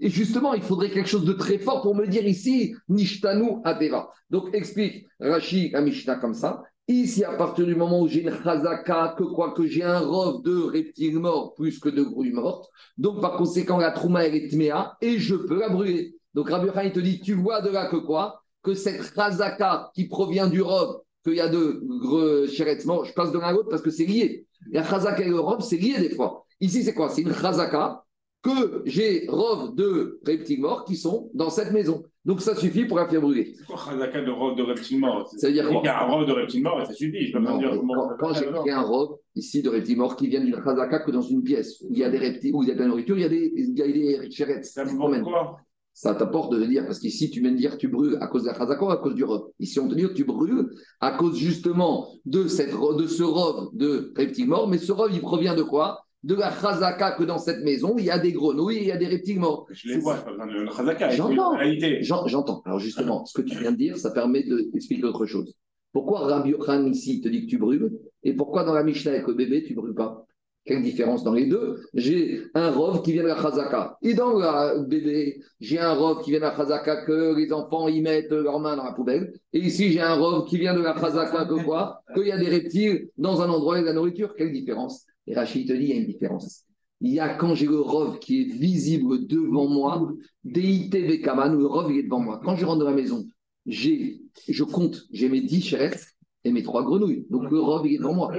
[0.00, 4.10] Et justement, il faudrait quelque chose de très fort pour me dire ici, Nishtanu Adeva.
[4.30, 6.62] Donc, explique Rashi la Mishnah comme ça.
[6.90, 10.42] Ici, à partir du moment où j'ai une chazaka, que quoi que j'ai un rov
[10.42, 14.96] de reptiles morts plus que de grouilles mortes, donc par conséquent, la trouma est tméa
[15.02, 16.16] et je peux la brûler.
[16.32, 18.42] Donc Rabbi il te dit, tu vois de là que quoi?
[18.62, 23.32] Que cette chazaka qui provient du rov, qu'il y a de chérettes morts, je passe
[23.32, 24.46] de l'un à l'autre parce que c'est lié.
[24.70, 26.46] La chazaka et le rov, c'est lié des fois.
[26.58, 27.10] Ici, c'est quoi?
[27.10, 28.02] C'est une chazaka
[28.40, 32.02] que j'ai rov de reptiles morts qui sont dans cette maison.
[32.28, 33.54] Donc ça suffit pour la faire brûler.
[33.56, 36.02] C'est quoi Khazaka de rov de reptile mort Ça veut dire quoi Il y a
[36.04, 37.26] un rov de reptile mort et ça suffit.
[37.28, 40.28] Je peux non, dire quand, quand j'ai créé un rov ici de reptile mort qui
[40.28, 42.68] vient d'une Khazaka que dans une pièce où il y a des reptiles, où il
[42.68, 44.66] y a de la nourriture, il y a des, il y a des chérettes.
[44.66, 45.56] Ça me quoi?
[45.94, 48.48] Ça t'apporte de dire, parce qu'ici, tu viens de dire tu brûles à cause de
[48.48, 49.50] la chazaka ou à cause du robe?
[49.58, 50.68] Ici, on te dit que tu brûles
[51.00, 55.22] à cause justement de, cette, de ce robe de reptile mort, mais ce robe, il
[55.22, 56.04] provient de quoi?
[56.24, 58.96] De la chazaka que dans cette maison, il y a des grenouilles, il y a
[58.96, 59.66] des reptiles morts.
[59.70, 61.10] Je les vois, je pas besoin de chazaka.
[61.10, 61.58] J'entends.
[62.00, 62.62] J'entends.
[62.64, 65.54] Alors justement, ce que tu viens de dire, ça permet d'expliquer autre chose.
[65.92, 66.54] Pourquoi Rabbi
[66.90, 67.90] ici te dit que tu brûles
[68.22, 70.26] Et pourquoi dans la Mishnah avec le bébé, tu ne brûles pas?
[70.64, 71.80] Quelle différence dans les deux?
[71.94, 73.96] J'ai un rov qui vient de la Chazaka.
[74.02, 77.88] Et dans le bébé, j'ai un rov qui vient de la Chazaka que les enfants
[77.88, 79.32] y mettent leurs mains dans la poubelle.
[79.54, 82.02] Et ici, j'ai un rov qui vient de la Chazaka que quoi?
[82.14, 84.34] Qu'il y a des reptiles dans un endroit avec de la nourriture.
[84.36, 85.06] Quelle différence?
[85.28, 86.64] Et Rachid te dit, il y a une différence.
[87.00, 90.10] Il y a quand j'ai le rov qui est visible devant moi,
[90.42, 92.40] DIT Kaman, où le rov il est devant moi.
[92.42, 93.24] Quand je rentre dans la maison,
[93.66, 96.00] j'ai, je compte, j'ai mes 10 chairs
[96.44, 97.26] et mes trois grenouilles.
[97.28, 98.32] Donc le rov il est devant moi.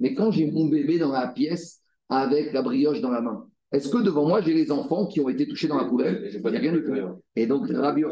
[0.00, 3.90] Mais quand j'ai mon bébé dans la pièce avec la brioche dans la main, est-ce
[3.90, 6.30] que devant moi j'ai les enfants qui ont été touchés dans la poubelle?
[6.32, 6.94] Il n'y a rien de tout.
[7.36, 7.68] Et donc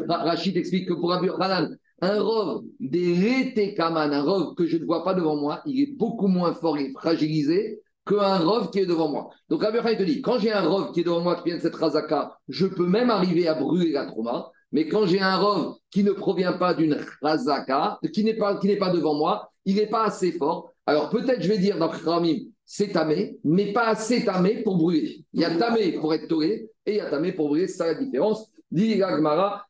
[0.07, 4.85] Rachid explique que pour Rabbi Hanan, un rov des Kaman, un rov que je ne
[4.85, 8.85] vois pas devant moi, il est beaucoup moins fort et fragilisé qu'un rov qui est
[8.85, 9.29] devant moi.
[9.49, 11.57] Donc Rabbi Hanan te dit, quand j'ai un rov qui est devant moi qui vient
[11.57, 14.51] de cette razaka, je peux même arriver à brûler la trauma.
[14.71, 18.67] Mais quand j'ai un rov qui ne provient pas d'une razaka, qui n'est pas, qui
[18.67, 20.71] n'est pas devant moi, il n'est pas assez fort.
[20.85, 25.23] Alors peut-être je vais dire dans Ramim, c'est tamé, mais pas assez tamé pour brûler.
[25.33, 27.77] Il y a tamé pour être touré et il y a tamé pour brûler, c'est
[27.77, 28.49] ça la différence.
[28.71, 29.65] Dit Gagmara,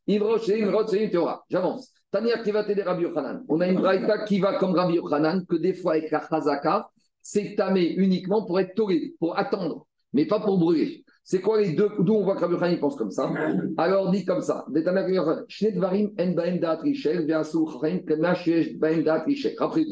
[1.49, 1.93] J'avance.
[2.11, 3.45] Tania qui va t'aider Rabbi Yochanan.
[3.47, 6.89] On a une braïta qui va comme Rabbi Yochanan, que des fois avec la chazaka,
[7.22, 11.03] c'est tamé uniquement pour être touré, pour attendre, mais pas pour brûler.
[11.24, 13.32] C'est quoi les deux D'où on voit que Rabbi pense comme ça?
[13.78, 14.65] Alors dit comme ça.
[19.59, 19.86] Après,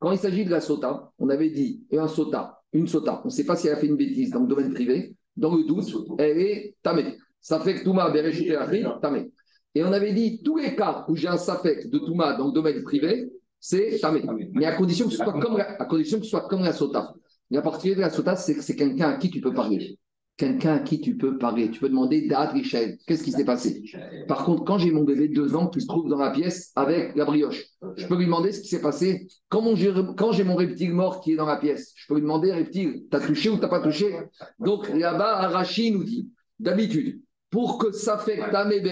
[0.00, 3.28] quand il s'agit de la sota, on avait dit, et un sota, une sota, on
[3.28, 5.64] ne sait pas si elle a fait une bêtise dans le domaine privé, dans le
[5.64, 7.16] doute, elle est tamée.
[7.40, 8.56] Ça fait que Touma, Bereshit et
[9.00, 9.30] tamé.
[9.74, 12.52] Et on avait dit, tous les cas où j'ai un safek de Touma dans le
[12.52, 13.30] domaine privé,
[13.60, 14.22] c'est tamé.
[14.54, 16.72] Mais à condition que ce soit comme la, à condition que ce soit comme la
[16.72, 17.14] sota.
[17.52, 19.98] Et à partir de la sota, c'est que c'est quelqu'un à qui tu peux parler
[20.40, 21.70] quelqu'un à qui tu peux parler.
[21.70, 23.82] Tu peux demander Dad Richel, qu'est-ce qui s'est passé?
[24.26, 26.72] Par contre, quand j'ai mon bébé de deux ans qui se trouve dans la pièce
[26.76, 29.28] avec la brioche, je peux lui demander ce qui s'est passé.
[29.50, 33.02] Quand, j'ai mon reptile mort qui est dans la pièce, je peux lui demander Reptile,
[33.10, 34.18] t'as touché ou t'as pas touché?
[34.58, 38.82] Donc là-bas, Arachi nous dit d'habitude, pour que ça fait tamé,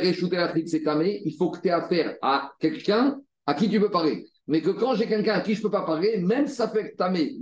[0.67, 4.27] c'est tamé, il faut que tu aies affaire à quelqu'un à qui tu peux parler
[4.49, 6.95] mais que quand j'ai quelqu'un à qui je ne peux pas parler, même ça fait
[6.97, 7.39] tamé,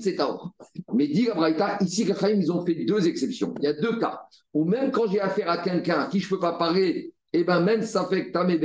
[0.00, 0.52] c'est taor.
[0.94, 3.54] Mais dit Gabraïta, ici, ils ont fait deux exceptions.
[3.58, 4.22] Il y a deux cas
[4.54, 7.40] où même quand j'ai affaire à quelqu'un à qui je ne peux pas parler, et
[7.40, 8.58] eh ben même ça fait tamé,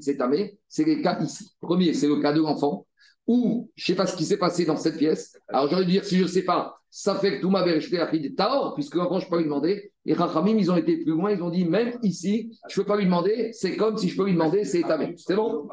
[0.00, 1.54] c'est tamé, c'est les cas ici.
[1.60, 2.86] Premier, c'est le cas de l'enfant,
[3.28, 5.38] où je ne sais pas ce qui s'est passé dans cette pièce.
[5.46, 7.98] Alors j'aurais dû dire, si je ne sais pas, ça fait que tout m'a vérifié
[8.36, 9.92] Taor, puisque l'enfant, je ne peux pas lui demander.
[10.04, 12.86] Et Rachamim, ils ont été plus loin, ils ont dit, même ici, je ne peux
[12.86, 15.14] pas lui demander, c'est comme si je peux lui demander, c'est établi.
[15.16, 15.66] C'est bon?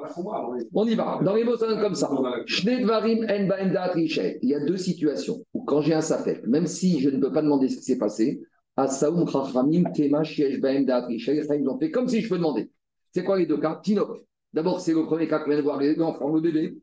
[0.73, 1.19] On y va.
[1.21, 2.09] Dans les mots, ça donne comme ça.
[2.71, 7.33] Il y a deux situations où quand j'ai un safek, même si je ne peux
[7.33, 8.41] pas demander ce qui s'est passé,
[8.77, 12.71] Asaoum Rachamim, Tema, Shiesh, Baem, ils ont fait comme si je peux demander.
[13.13, 13.77] C'est quoi les deux cas?
[13.83, 14.25] Tinok.
[14.53, 16.77] D'abord, c'est le premier cas qu'on vient de voir, l'enfant, le bébé.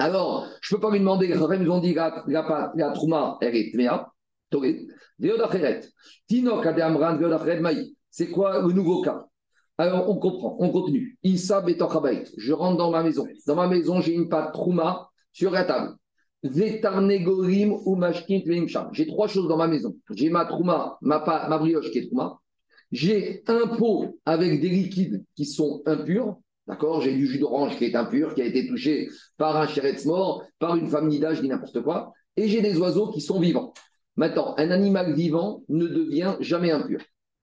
[0.00, 1.36] Alors, je ne peux pas lui demander, les
[1.68, 4.10] ont dit la, la, la trouma, elle est tmea.
[8.10, 9.26] C'est quoi le nouveau cas?
[9.76, 11.18] Alors, on comprend, on continue.
[11.22, 13.26] Je rentre dans ma maison.
[13.46, 15.94] Dans ma maison, j'ai une pâte trouma sur la table.
[16.42, 16.48] Ou
[18.92, 19.94] J'ai trois choses dans ma maison.
[20.14, 22.38] J'ai ma trouma, ma, ma brioche qui est trouma.
[22.90, 26.38] J'ai un pot avec des liquides qui sont impurs.
[26.70, 27.00] D'accord?
[27.00, 30.44] J'ai du jus d'orange qui est impur, qui a été touché par un chéretz mort,
[30.60, 32.12] par une femme nidage, ni n'importe quoi.
[32.36, 33.74] Et j'ai des oiseaux qui sont vivants.
[34.14, 37.00] Maintenant, un animal vivant ne devient jamais impur.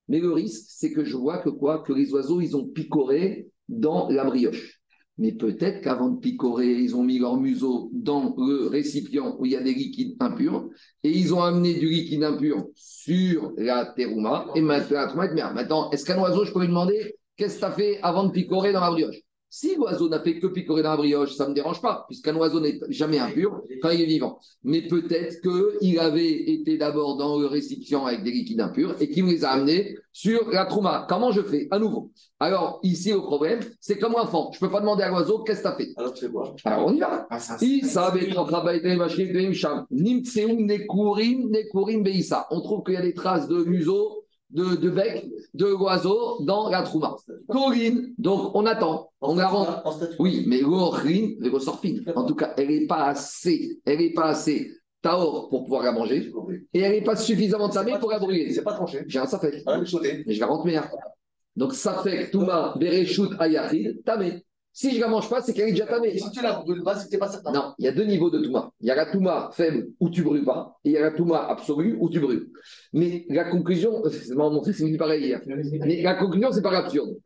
[0.07, 1.83] Mais le risque, c'est que je vois que quoi?
[1.83, 4.79] Que les oiseaux, ils ont picoré dans la brioche.
[5.17, 9.51] Mais peut-être qu'avant de picorer, ils ont mis leur museau dans le récipient où il
[9.51, 10.69] y a des liquides impurs
[11.03, 16.19] et ils ont amené du liquide impur sur la terouma et maintenant Maintenant, est-ce qu'un
[16.21, 18.91] oiseau, je peux lui demander qu'est-ce que tu as fait avant de picorer dans la
[18.91, 19.21] brioche?
[19.49, 22.35] Si l'oiseau n'a fait que picorer dans la brioche, ça ne me dérange pas, puisqu'un
[22.35, 24.39] oiseau n'est jamais impur quand il est vivant.
[24.65, 29.25] Mais peut-être qu'il avait été d'abord dans le récipient avec des liquides impurs et qu'il
[29.25, 31.05] les a amenés sur la trouma.
[31.07, 31.69] Comment je fais?
[31.71, 32.11] À nouveau.
[32.41, 34.51] Alors, ici, le problème, c'est comme enfant.
[34.51, 35.93] Je ne peux pas demander à l'oiseau qu'est-ce que tu as fait?
[35.95, 36.53] Alors, tu fais quoi?
[36.65, 37.25] Alors, on y va.
[37.39, 37.57] Ça,
[42.51, 46.69] on trouve qu'il y a des traces de museau de, de bec de l'oiseau dans
[46.69, 47.15] la trouma.
[47.51, 49.83] Taurine, donc on attend, on la
[50.19, 51.37] Oui, mais l'orine,
[52.15, 54.71] en tout cas, elle n'est pas assez, elle n'est pas assez
[55.01, 56.31] taor pour pouvoir la manger,
[56.73, 58.51] et elle n'est pas suffisamment tamée pour la brûler.
[58.51, 59.03] C'est pas tranché.
[59.07, 59.63] J'ai un safek.
[59.65, 60.89] Ah, mais je la rentre meilleur.
[61.55, 64.43] Donc safek, touma, bereshut, ayachid, tamé.
[64.77, 66.15] Si je ne la mange pas, c'est qu'elle est déjà tamée.
[66.19, 67.51] Si tu la brûles pas, c'est que tu pas certain.
[67.51, 68.69] Non, il y a deux niveaux de Touma.
[68.79, 71.01] Il y a la Touma faible où tu ne brûles pas, et il y a
[71.01, 72.51] la Touma absolue où tu brûles.
[72.93, 75.41] Mais la conclusion, c'est montré, c'est pareil hier.
[75.47, 77.17] Mais la conclusion, c'est pas absurde.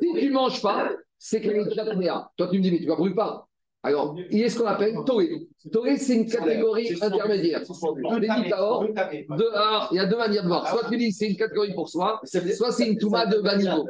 [0.00, 0.88] Si tu ne manges pas,
[1.18, 2.12] c'est qu'elle est déjà tamée.
[2.36, 3.48] Toi, tu me dis, mais tu ne la brûles pas.
[3.82, 5.48] Alors, il y a ce qu'on appelle Toré.
[5.70, 7.60] Toré, c'est une catégorie intermédiaire.
[8.48, 10.66] Taor, de, alors, il y a deux manières de voir.
[10.68, 13.86] Soit tu dis c'est une catégorie pour soi, soit c'est une Touma de bas niveau.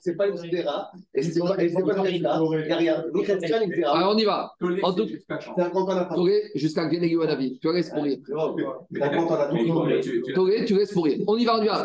[0.00, 2.08] C'est pas une Zera, et c'est pas une Zera.
[2.10, 3.04] Il n'y a rien.
[3.14, 3.96] Ni chrétien, ni Zera.
[3.96, 4.52] Alors, on y va.
[4.82, 5.06] En tout.
[6.14, 7.58] Toré jusqu'à Genegui Wanavi.
[7.60, 8.18] Tu restes pour rire.
[9.00, 9.64] Un compte en appart.
[10.34, 11.18] Toré, tu restes pour rire.
[11.26, 11.84] On y va, on y va.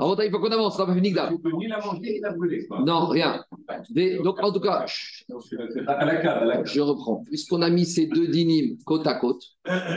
[0.00, 1.28] Alors, il faut qu'on avance, on va pas finir là.
[1.28, 2.64] Tu peux ni la manger ni la brûler.
[2.68, 2.78] quoi.
[2.86, 3.44] Non, rien.
[3.90, 5.26] Des- donc, en tout cas, chut,
[5.88, 6.66] À la cave, à la cave.
[6.66, 7.24] je reprends.
[7.26, 9.42] Puisqu'on a mis ces deux dynimes côte à côte,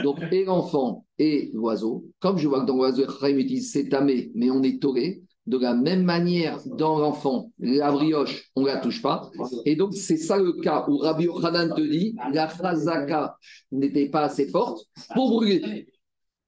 [0.02, 4.30] donc et l'enfant et l'oiseau, comme je vois que dans l'oiseau, Chaim utilise c'est tamé,
[4.34, 8.76] mais on est toré, de la même manière, dans l'enfant, la brioche, on ne la
[8.76, 9.30] touche pas.
[9.64, 13.36] Et donc, c'est ça le cas où Rabbi Yochanan te dit la chazaka
[13.72, 15.88] n'était pas assez forte pour brûler.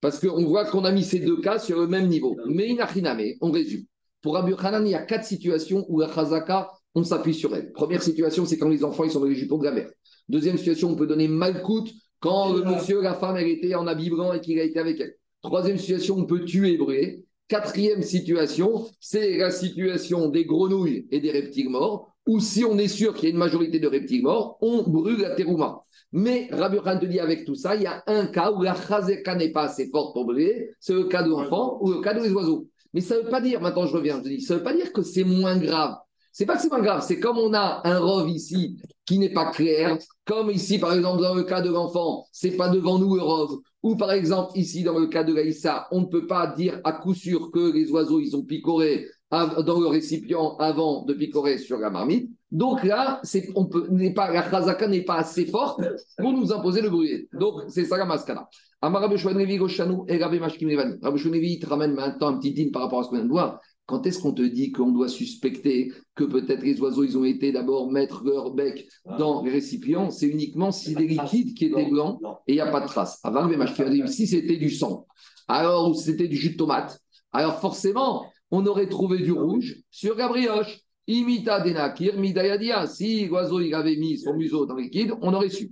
[0.00, 2.36] Parce qu'on voit qu'on a mis ces deux cas sur le même niveau.
[2.46, 3.84] Mais inachiname, on résume.
[4.20, 7.72] Pour Rabbi Yochanan, il y a quatre situations où la chazaka, on s'appuie sur elle.
[7.72, 9.90] Première situation, c'est quand les enfants ils sont dans les jupons de la mère.
[10.28, 11.90] Deuxième situation, on peut donner malcoute
[12.20, 14.98] quand le monsieur, la femme, elle était en habit blanc et qu'il a été avec
[15.00, 15.14] elle.
[15.42, 17.24] Troisième situation, on peut tuer et brûler.
[17.48, 22.88] Quatrième situation, c'est la situation des grenouilles et des reptiles morts, où si on est
[22.88, 25.84] sûr qu'il y a une majorité de reptiles morts, on brûle la terouma.
[26.12, 29.34] Mais Rabbi te dit avec tout ça, il y a un cas où la chazeka
[29.34, 32.30] n'est pas assez forte pour brûler, c'est le cas de l'enfant ou le cas des
[32.32, 32.68] oiseaux.
[32.94, 34.72] Mais ça ne veut pas dire, maintenant je reviens, je dis, ça ne veut pas
[34.72, 35.96] dire que c'est moins grave.
[36.36, 38.76] C'est pas que c'est grave, c'est comme on a un rov ici
[39.06, 42.68] qui n'est pas clair, comme ici par exemple dans le cas de l'enfant, c'est pas
[42.70, 46.06] devant nous le rov, ou par exemple ici dans le cas de l'Aïssa, on ne
[46.06, 50.56] peut pas dire à coup sûr que les oiseaux ils ont picoré dans le récipient
[50.58, 52.28] avant de picorer sur la marmite.
[52.50, 53.20] Donc là,
[53.54, 55.82] on peut, la chazaka n'est pas assez forte
[56.18, 57.28] pour nous imposer le bruit.
[57.32, 58.48] Donc c'est ça la.
[58.80, 60.98] Amar Rabbi et Rabbi Mashkim.
[61.02, 63.30] Rabbi il te ramène maintenant un petit dîme par rapport à ce qu'on vient de
[63.30, 63.60] voir.
[63.86, 67.52] Quand est-ce qu'on te dit qu'on doit suspecter que peut-être les oiseaux, ils ont été
[67.52, 70.10] d'abord mettre leur bec dans les récipients?
[70.10, 73.20] C'est uniquement si des liquides qui étaient blancs et il n'y a pas de trace.
[73.22, 75.06] Avant Levani, si c'était du sang,
[75.48, 76.98] alors ou c'était du jus de tomate,
[77.32, 80.80] alors forcément, on aurait trouvé du rouge sur la brioche.
[81.06, 82.86] Imita denakir, midayadia.
[82.86, 85.70] Si l'oiseau il avait mis son museau dans le liquide, on aurait su.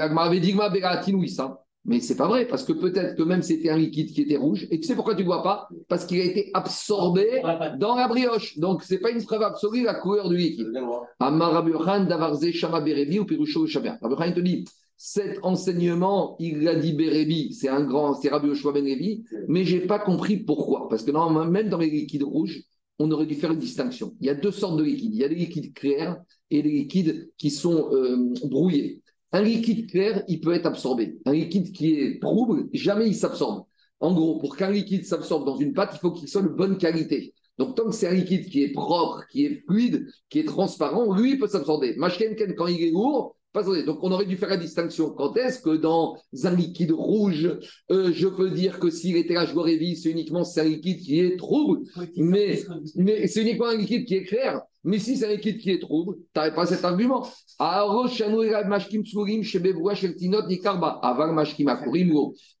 [0.00, 0.56] Avait dit
[1.28, 1.63] ça.
[1.86, 4.66] Mais c'est pas vrai, parce que peut-être que même c'était un liquide qui était rouge.
[4.70, 5.68] Et tu sais pourquoi tu ne vois pas?
[5.88, 7.42] Parce qu'il a été absorbé
[7.78, 8.58] dans la brioche.
[8.58, 10.68] Donc, c'est pas une preuve absolue la couleur du liquide.
[10.68, 11.00] Ou
[11.68, 12.06] Yochanan
[14.34, 14.64] te dit,
[14.96, 19.64] cet enseignement, il l'a dit Bérébi, c'est un grand, c'est Rabbi Yoshua ben Levi, mais
[19.64, 20.88] j'ai pas compris pourquoi.
[20.88, 22.62] Parce que normalement, même dans les liquides rouges,
[22.98, 24.14] on aurait dû faire une distinction.
[24.20, 25.14] Il y a deux sortes de liquides.
[25.14, 26.16] Il y a des liquides clairs
[26.50, 29.02] et des liquides qui sont euh, brouillés.
[29.34, 31.18] Un liquide clair, il peut être absorbé.
[31.24, 33.64] Un liquide qui est trouble, jamais il s'absorbe.
[33.98, 36.78] En gros, pour qu'un liquide s'absorbe dans une pâte, il faut qu'il soit de bonne
[36.78, 37.34] qualité.
[37.58, 41.12] Donc, tant que c'est un liquide qui est propre, qui est fluide, qui est transparent,
[41.12, 41.96] lui, il peut s'absorber.
[41.96, 43.82] Mashkenken, quand il est lourd, pas absorber.
[43.82, 45.10] Donc, on aurait dû faire la distinction.
[45.10, 47.58] Quand est-ce que dans un liquide rouge,
[47.90, 51.00] euh, je peux dire que s'il était là, je l'aurais vu, c'est uniquement un liquide
[51.00, 51.80] qui est trouble,
[52.16, 52.62] mais,
[52.94, 54.62] mais c'est uniquement un liquide qui est clair.
[54.84, 57.26] Mais si c'est un liquide qui est trouble, tu n'avais pas cet argument.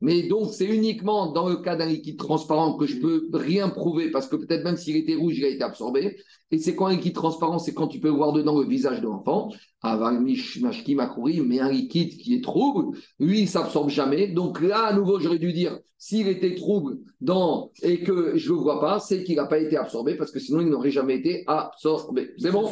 [0.00, 4.10] Mais donc, c'est uniquement dans le cas d'un liquide transparent que je peux rien prouver,
[4.10, 6.16] parce que peut-être même s'il était rouge, il a été absorbé.
[6.54, 9.06] Et c'est quand un liquide transparent, c'est quand tu peux voir dedans le visage de
[9.06, 9.50] l'enfant.
[9.82, 14.28] Akuri, mais un liquide qui est trouble, lui, il s'absorbe jamais.
[14.28, 18.56] Donc là, à nouveau, j'aurais dû dire, s'il était trouble dans, et que je ne
[18.56, 21.16] le vois pas, c'est qu'il n'a pas été absorbé, parce que sinon, il n'aurait jamais
[21.16, 22.30] été absorbé.
[22.38, 22.70] C'est bon?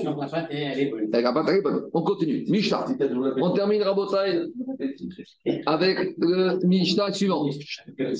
[1.92, 2.44] On continue.
[2.48, 2.86] Mishnah.
[3.38, 4.42] On termine Rabotai
[5.66, 7.48] avec le Mishnah suivant.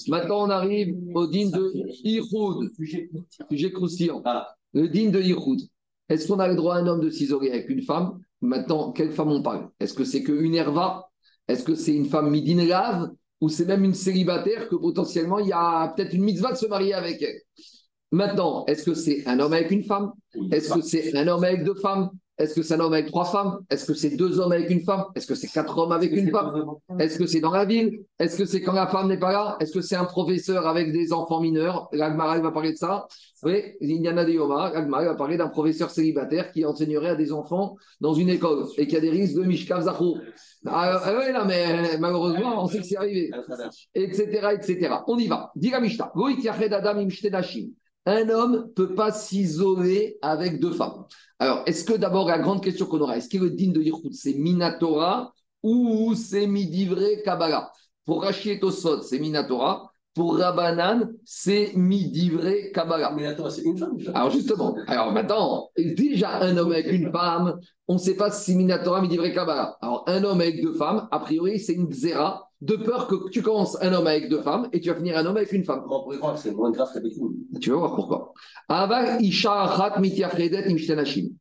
[0.08, 2.68] Maintenant, on arrive au din de Ihoud.
[3.48, 4.24] Sujet croustillant.
[4.74, 5.60] Le din de Ihoud.
[6.08, 8.20] Est-ce qu'on a le droit à un homme de s'isoler avec une femme?
[8.40, 9.70] Maintenant, quelle femme on parle?
[9.80, 11.08] Est-ce que c'est qu'une herva
[11.48, 13.10] Est-ce que c'est une femme midin lave
[13.40, 16.66] Ou c'est même une célibataire que potentiellement il y a peut-être une mitzvah de se
[16.66, 17.40] marier avec elle?
[18.10, 20.12] Maintenant, est-ce que c'est un homme avec une femme?
[20.50, 22.10] Est-ce que c'est un homme avec deux femmes?
[22.38, 23.58] Est-ce que c'est un homme avec trois femmes?
[23.68, 25.04] Est-ce que c'est deux hommes avec une femme?
[25.14, 26.50] Est-ce que c'est quatre hommes avec une femme?
[26.98, 28.00] Est-ce que c'est dans la ville?
[28.18, 29.56] Est-ce que c'est quand la femme n'est pas là?
[29.60, 31.88] Est-ce que c'est un professeur avec des enfants mineurs?
[31.92, 33.06] L'Agmara va parler de ça.
[33.42, 37.76] Oui, Indiana de Yoma, l'Agmara va parler d'un professeur célibataire qui enseignerait à des enfants
[38.00, 40.16] dans une école et qui a des risques de Mishkav Zachou.
[40.64, 43.30] Ah, ah ouais, là, mais malheureusement, on sait que c'est arrivé.
[43.94, 44.24] Etc.,
[44.54, 44.94] etc.
[45.06, 45.52] On y va.
[46.14, 47.06] Goït yached adam.
[48.06, 51.04] Un homme ne peut pas s'isoler avec deux femmes.
[51.38, 54.12] Alors, est-ce que d'abord, la grande question qu'on aura, est-ce que le din de Yichud,
[54.12, 55.32] c'est Minatora
[55.62, 57.70] ou c'est Midivre Kabbalah?
[58.04, 59.92] Pour Rashi et Tosot, c'est Minatora.
[60.14, 62.44] Pour Rabanan, c'est midivre
[62.74, 63.16] Kabbalah.
[63.30, 63.96] Attends, c'est une femme.
[64.12, 68.54] Alors justement, alors maintenant, déjà un homme avec une femme, on ne sait pas si
[68.54, 69.78] Minatora midivre Kabbalah.
[69.80, 73.42] Alors un homme avec deux femmes, a priori, c'est une xéra, de peur que tu
[73.42, 75.82] commences un homme avec deux femmes et tu vas finir un homme avec une femme.
[75.90, 78.32] On pourrait croire que c'est moins grave qu'avec nous Tu vas voir pourquoi.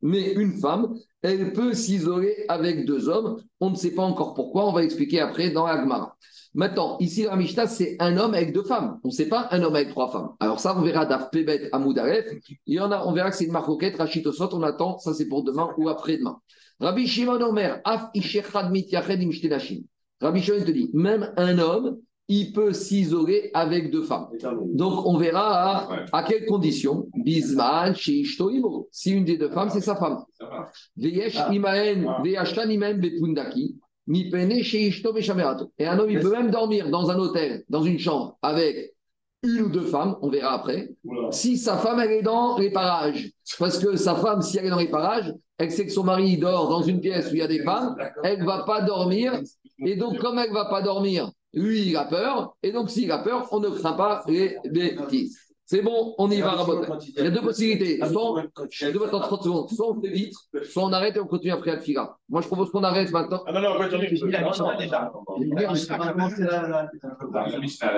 [0.02, 3.40] Mais une femme, elle peut s'isoler avec deux hommes.
[3.60, 4.66] On ne sait pas encore pourquoi.
[4.66, 6.16] On va expliquer après dans Agmara.
[6.54, 8.98] Maintenant, ici, la Mishnah, c'est un homme avec deux femmes.
[9.04, 10.30] On ne sait pas un homme avec trois femmes.
[10.40, 12.26] Alors ça, on verra d'Af Pebet à Moudaref.
[12.66, 14.48] Il y en a, on verra que c'est une marcoquette, Rachid Osot.
[14.54, 16.40] On attend, ça c'est pour demain ou après-demain.
[16.80, 19.84] Rabbi Shimon Omer, Af ishechad mitiached im shtenashim.
[20.22, 21.98] Rabbi Shimon te dit, même un homme,
[22.28, 24.28] il peut s'isoler avec deux femmes.
[24.72, 25.48] Donc, on verra
[25.80, 26.04] à, Ouais.
[26.12, 27.08] à quelles conditions.
[27.14, 27.94] Bisman.
[27.94, 30.18] Si une des deux femmes, c'est sa femme.
[30.38, 30.70] Ça va.
[30.96, 35.72] Veyesh imaen, veyashtan imaen bepundaki, mipene sheishto beshamerato.
[35.78, 38.94] Et un homme, il peut même dormir dans un hôtel, dans une chambre, avec
[39.42, 40.90] une ou deux femmes, on verra après,
[41.32, 43.28] si sa femme, elle est dans les parages.
[43.58, 46.38] Parce que sa femme, si elle est dans les parages, elle sait que son mari
[46.38, 49.40] dort dans une pièce où il y a des femmes, elle ne va pas dormir.
[49.84, 52.54] Et donc, comme elle ne va pas dormir, lui, il a peur.
[52.62, 55.38] Et donc, s'il a peur, on ne craint pas les bêtises.
[55.64, 56.92] C'est bon, on y va, Rabotai.
[57.16, 57.98] Il y a deux possibilités.
[58.12, 59.70] Soit, je vais attendre 30 secondes.
[59.70, 62.18] Soit on fait vite, soit on arrête et on continue après Alfira.
[62.28, 63.42] Moi, je propose qu'on arrête maintenant.
[63.46, 63.88] Ah non, non, la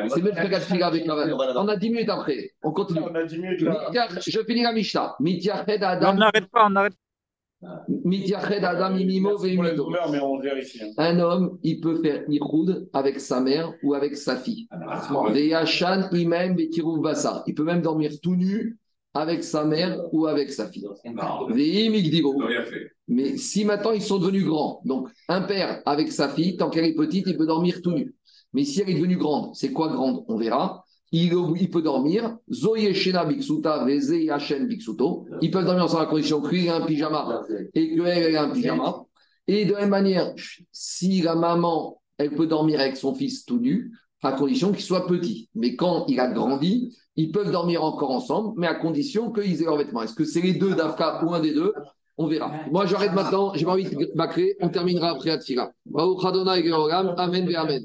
[0.08, 2.50] C'est même Alfira avec la On a 10 minutes après.
[2.62, 3.00] On continue.
[3.10, 3.90] On a 10 minutes là.
[3.90, 5.16] Mitiach- Je finis la Mishnah.
[6.10, 6.94] On n'arrête pas, on n'arrête
[10.98, 14.66] Un homme, il peut faire Ihoud avec sa mère ou avec sa fille.
[14.70, 14.78] Ah,
[17.00, 17.42] Bassar.
[17.46, 18.78] Il peut même dormir tout nu
[19.14, 20.86] avec sa mère ou avec sa fille.
[23.06, 26.86] Mais si maintenant ils sont devenus grands, donc un père avec sa fille, tant qu'elle
[26.86, 28.14] est petite, il peut dormir tout nu.
[28.52, 30.24] Mais si elle est devenue grande, c'est quoi grande?
[30.28, 30.83] On verra.
[31.12, 32.36] Il, il peut dormir.
[32.50, 35.26] Zoye Shena Biksuta, Veze Yachen Biksuto.
[35.40, 37.42] Ils peuvent dormir ensemble à condition que lui ait un pyjama
[37.74, 39.04] et qu'elle ait un pyjama.
[39.46, 40.34] Et de la même manière,
[40.72, 43.92] si la maman, elle peut dormir avec son fils tout nu,
[44.22, 45.50] à condition qu'il soit petit.
[45.54, 49.66] Mais quand il a grandi, ils peuvent dormir encore ensemble, mais à condition qu'ils aient
[49.66, 50.02] leurs vêtements.
[50.02, 51.72] Est-ce que c'est les deux d'Afka ou un des deux?
[52.16, 52.50] On verra.
[52.70, 53.52] Moi, j'arrête maintenant.
[53.54, 54.56] J'ai pas envie de bâcler.
[54.60, 55.72] On terminera après Atfila.
[57.18, 57.82] Amen Amen.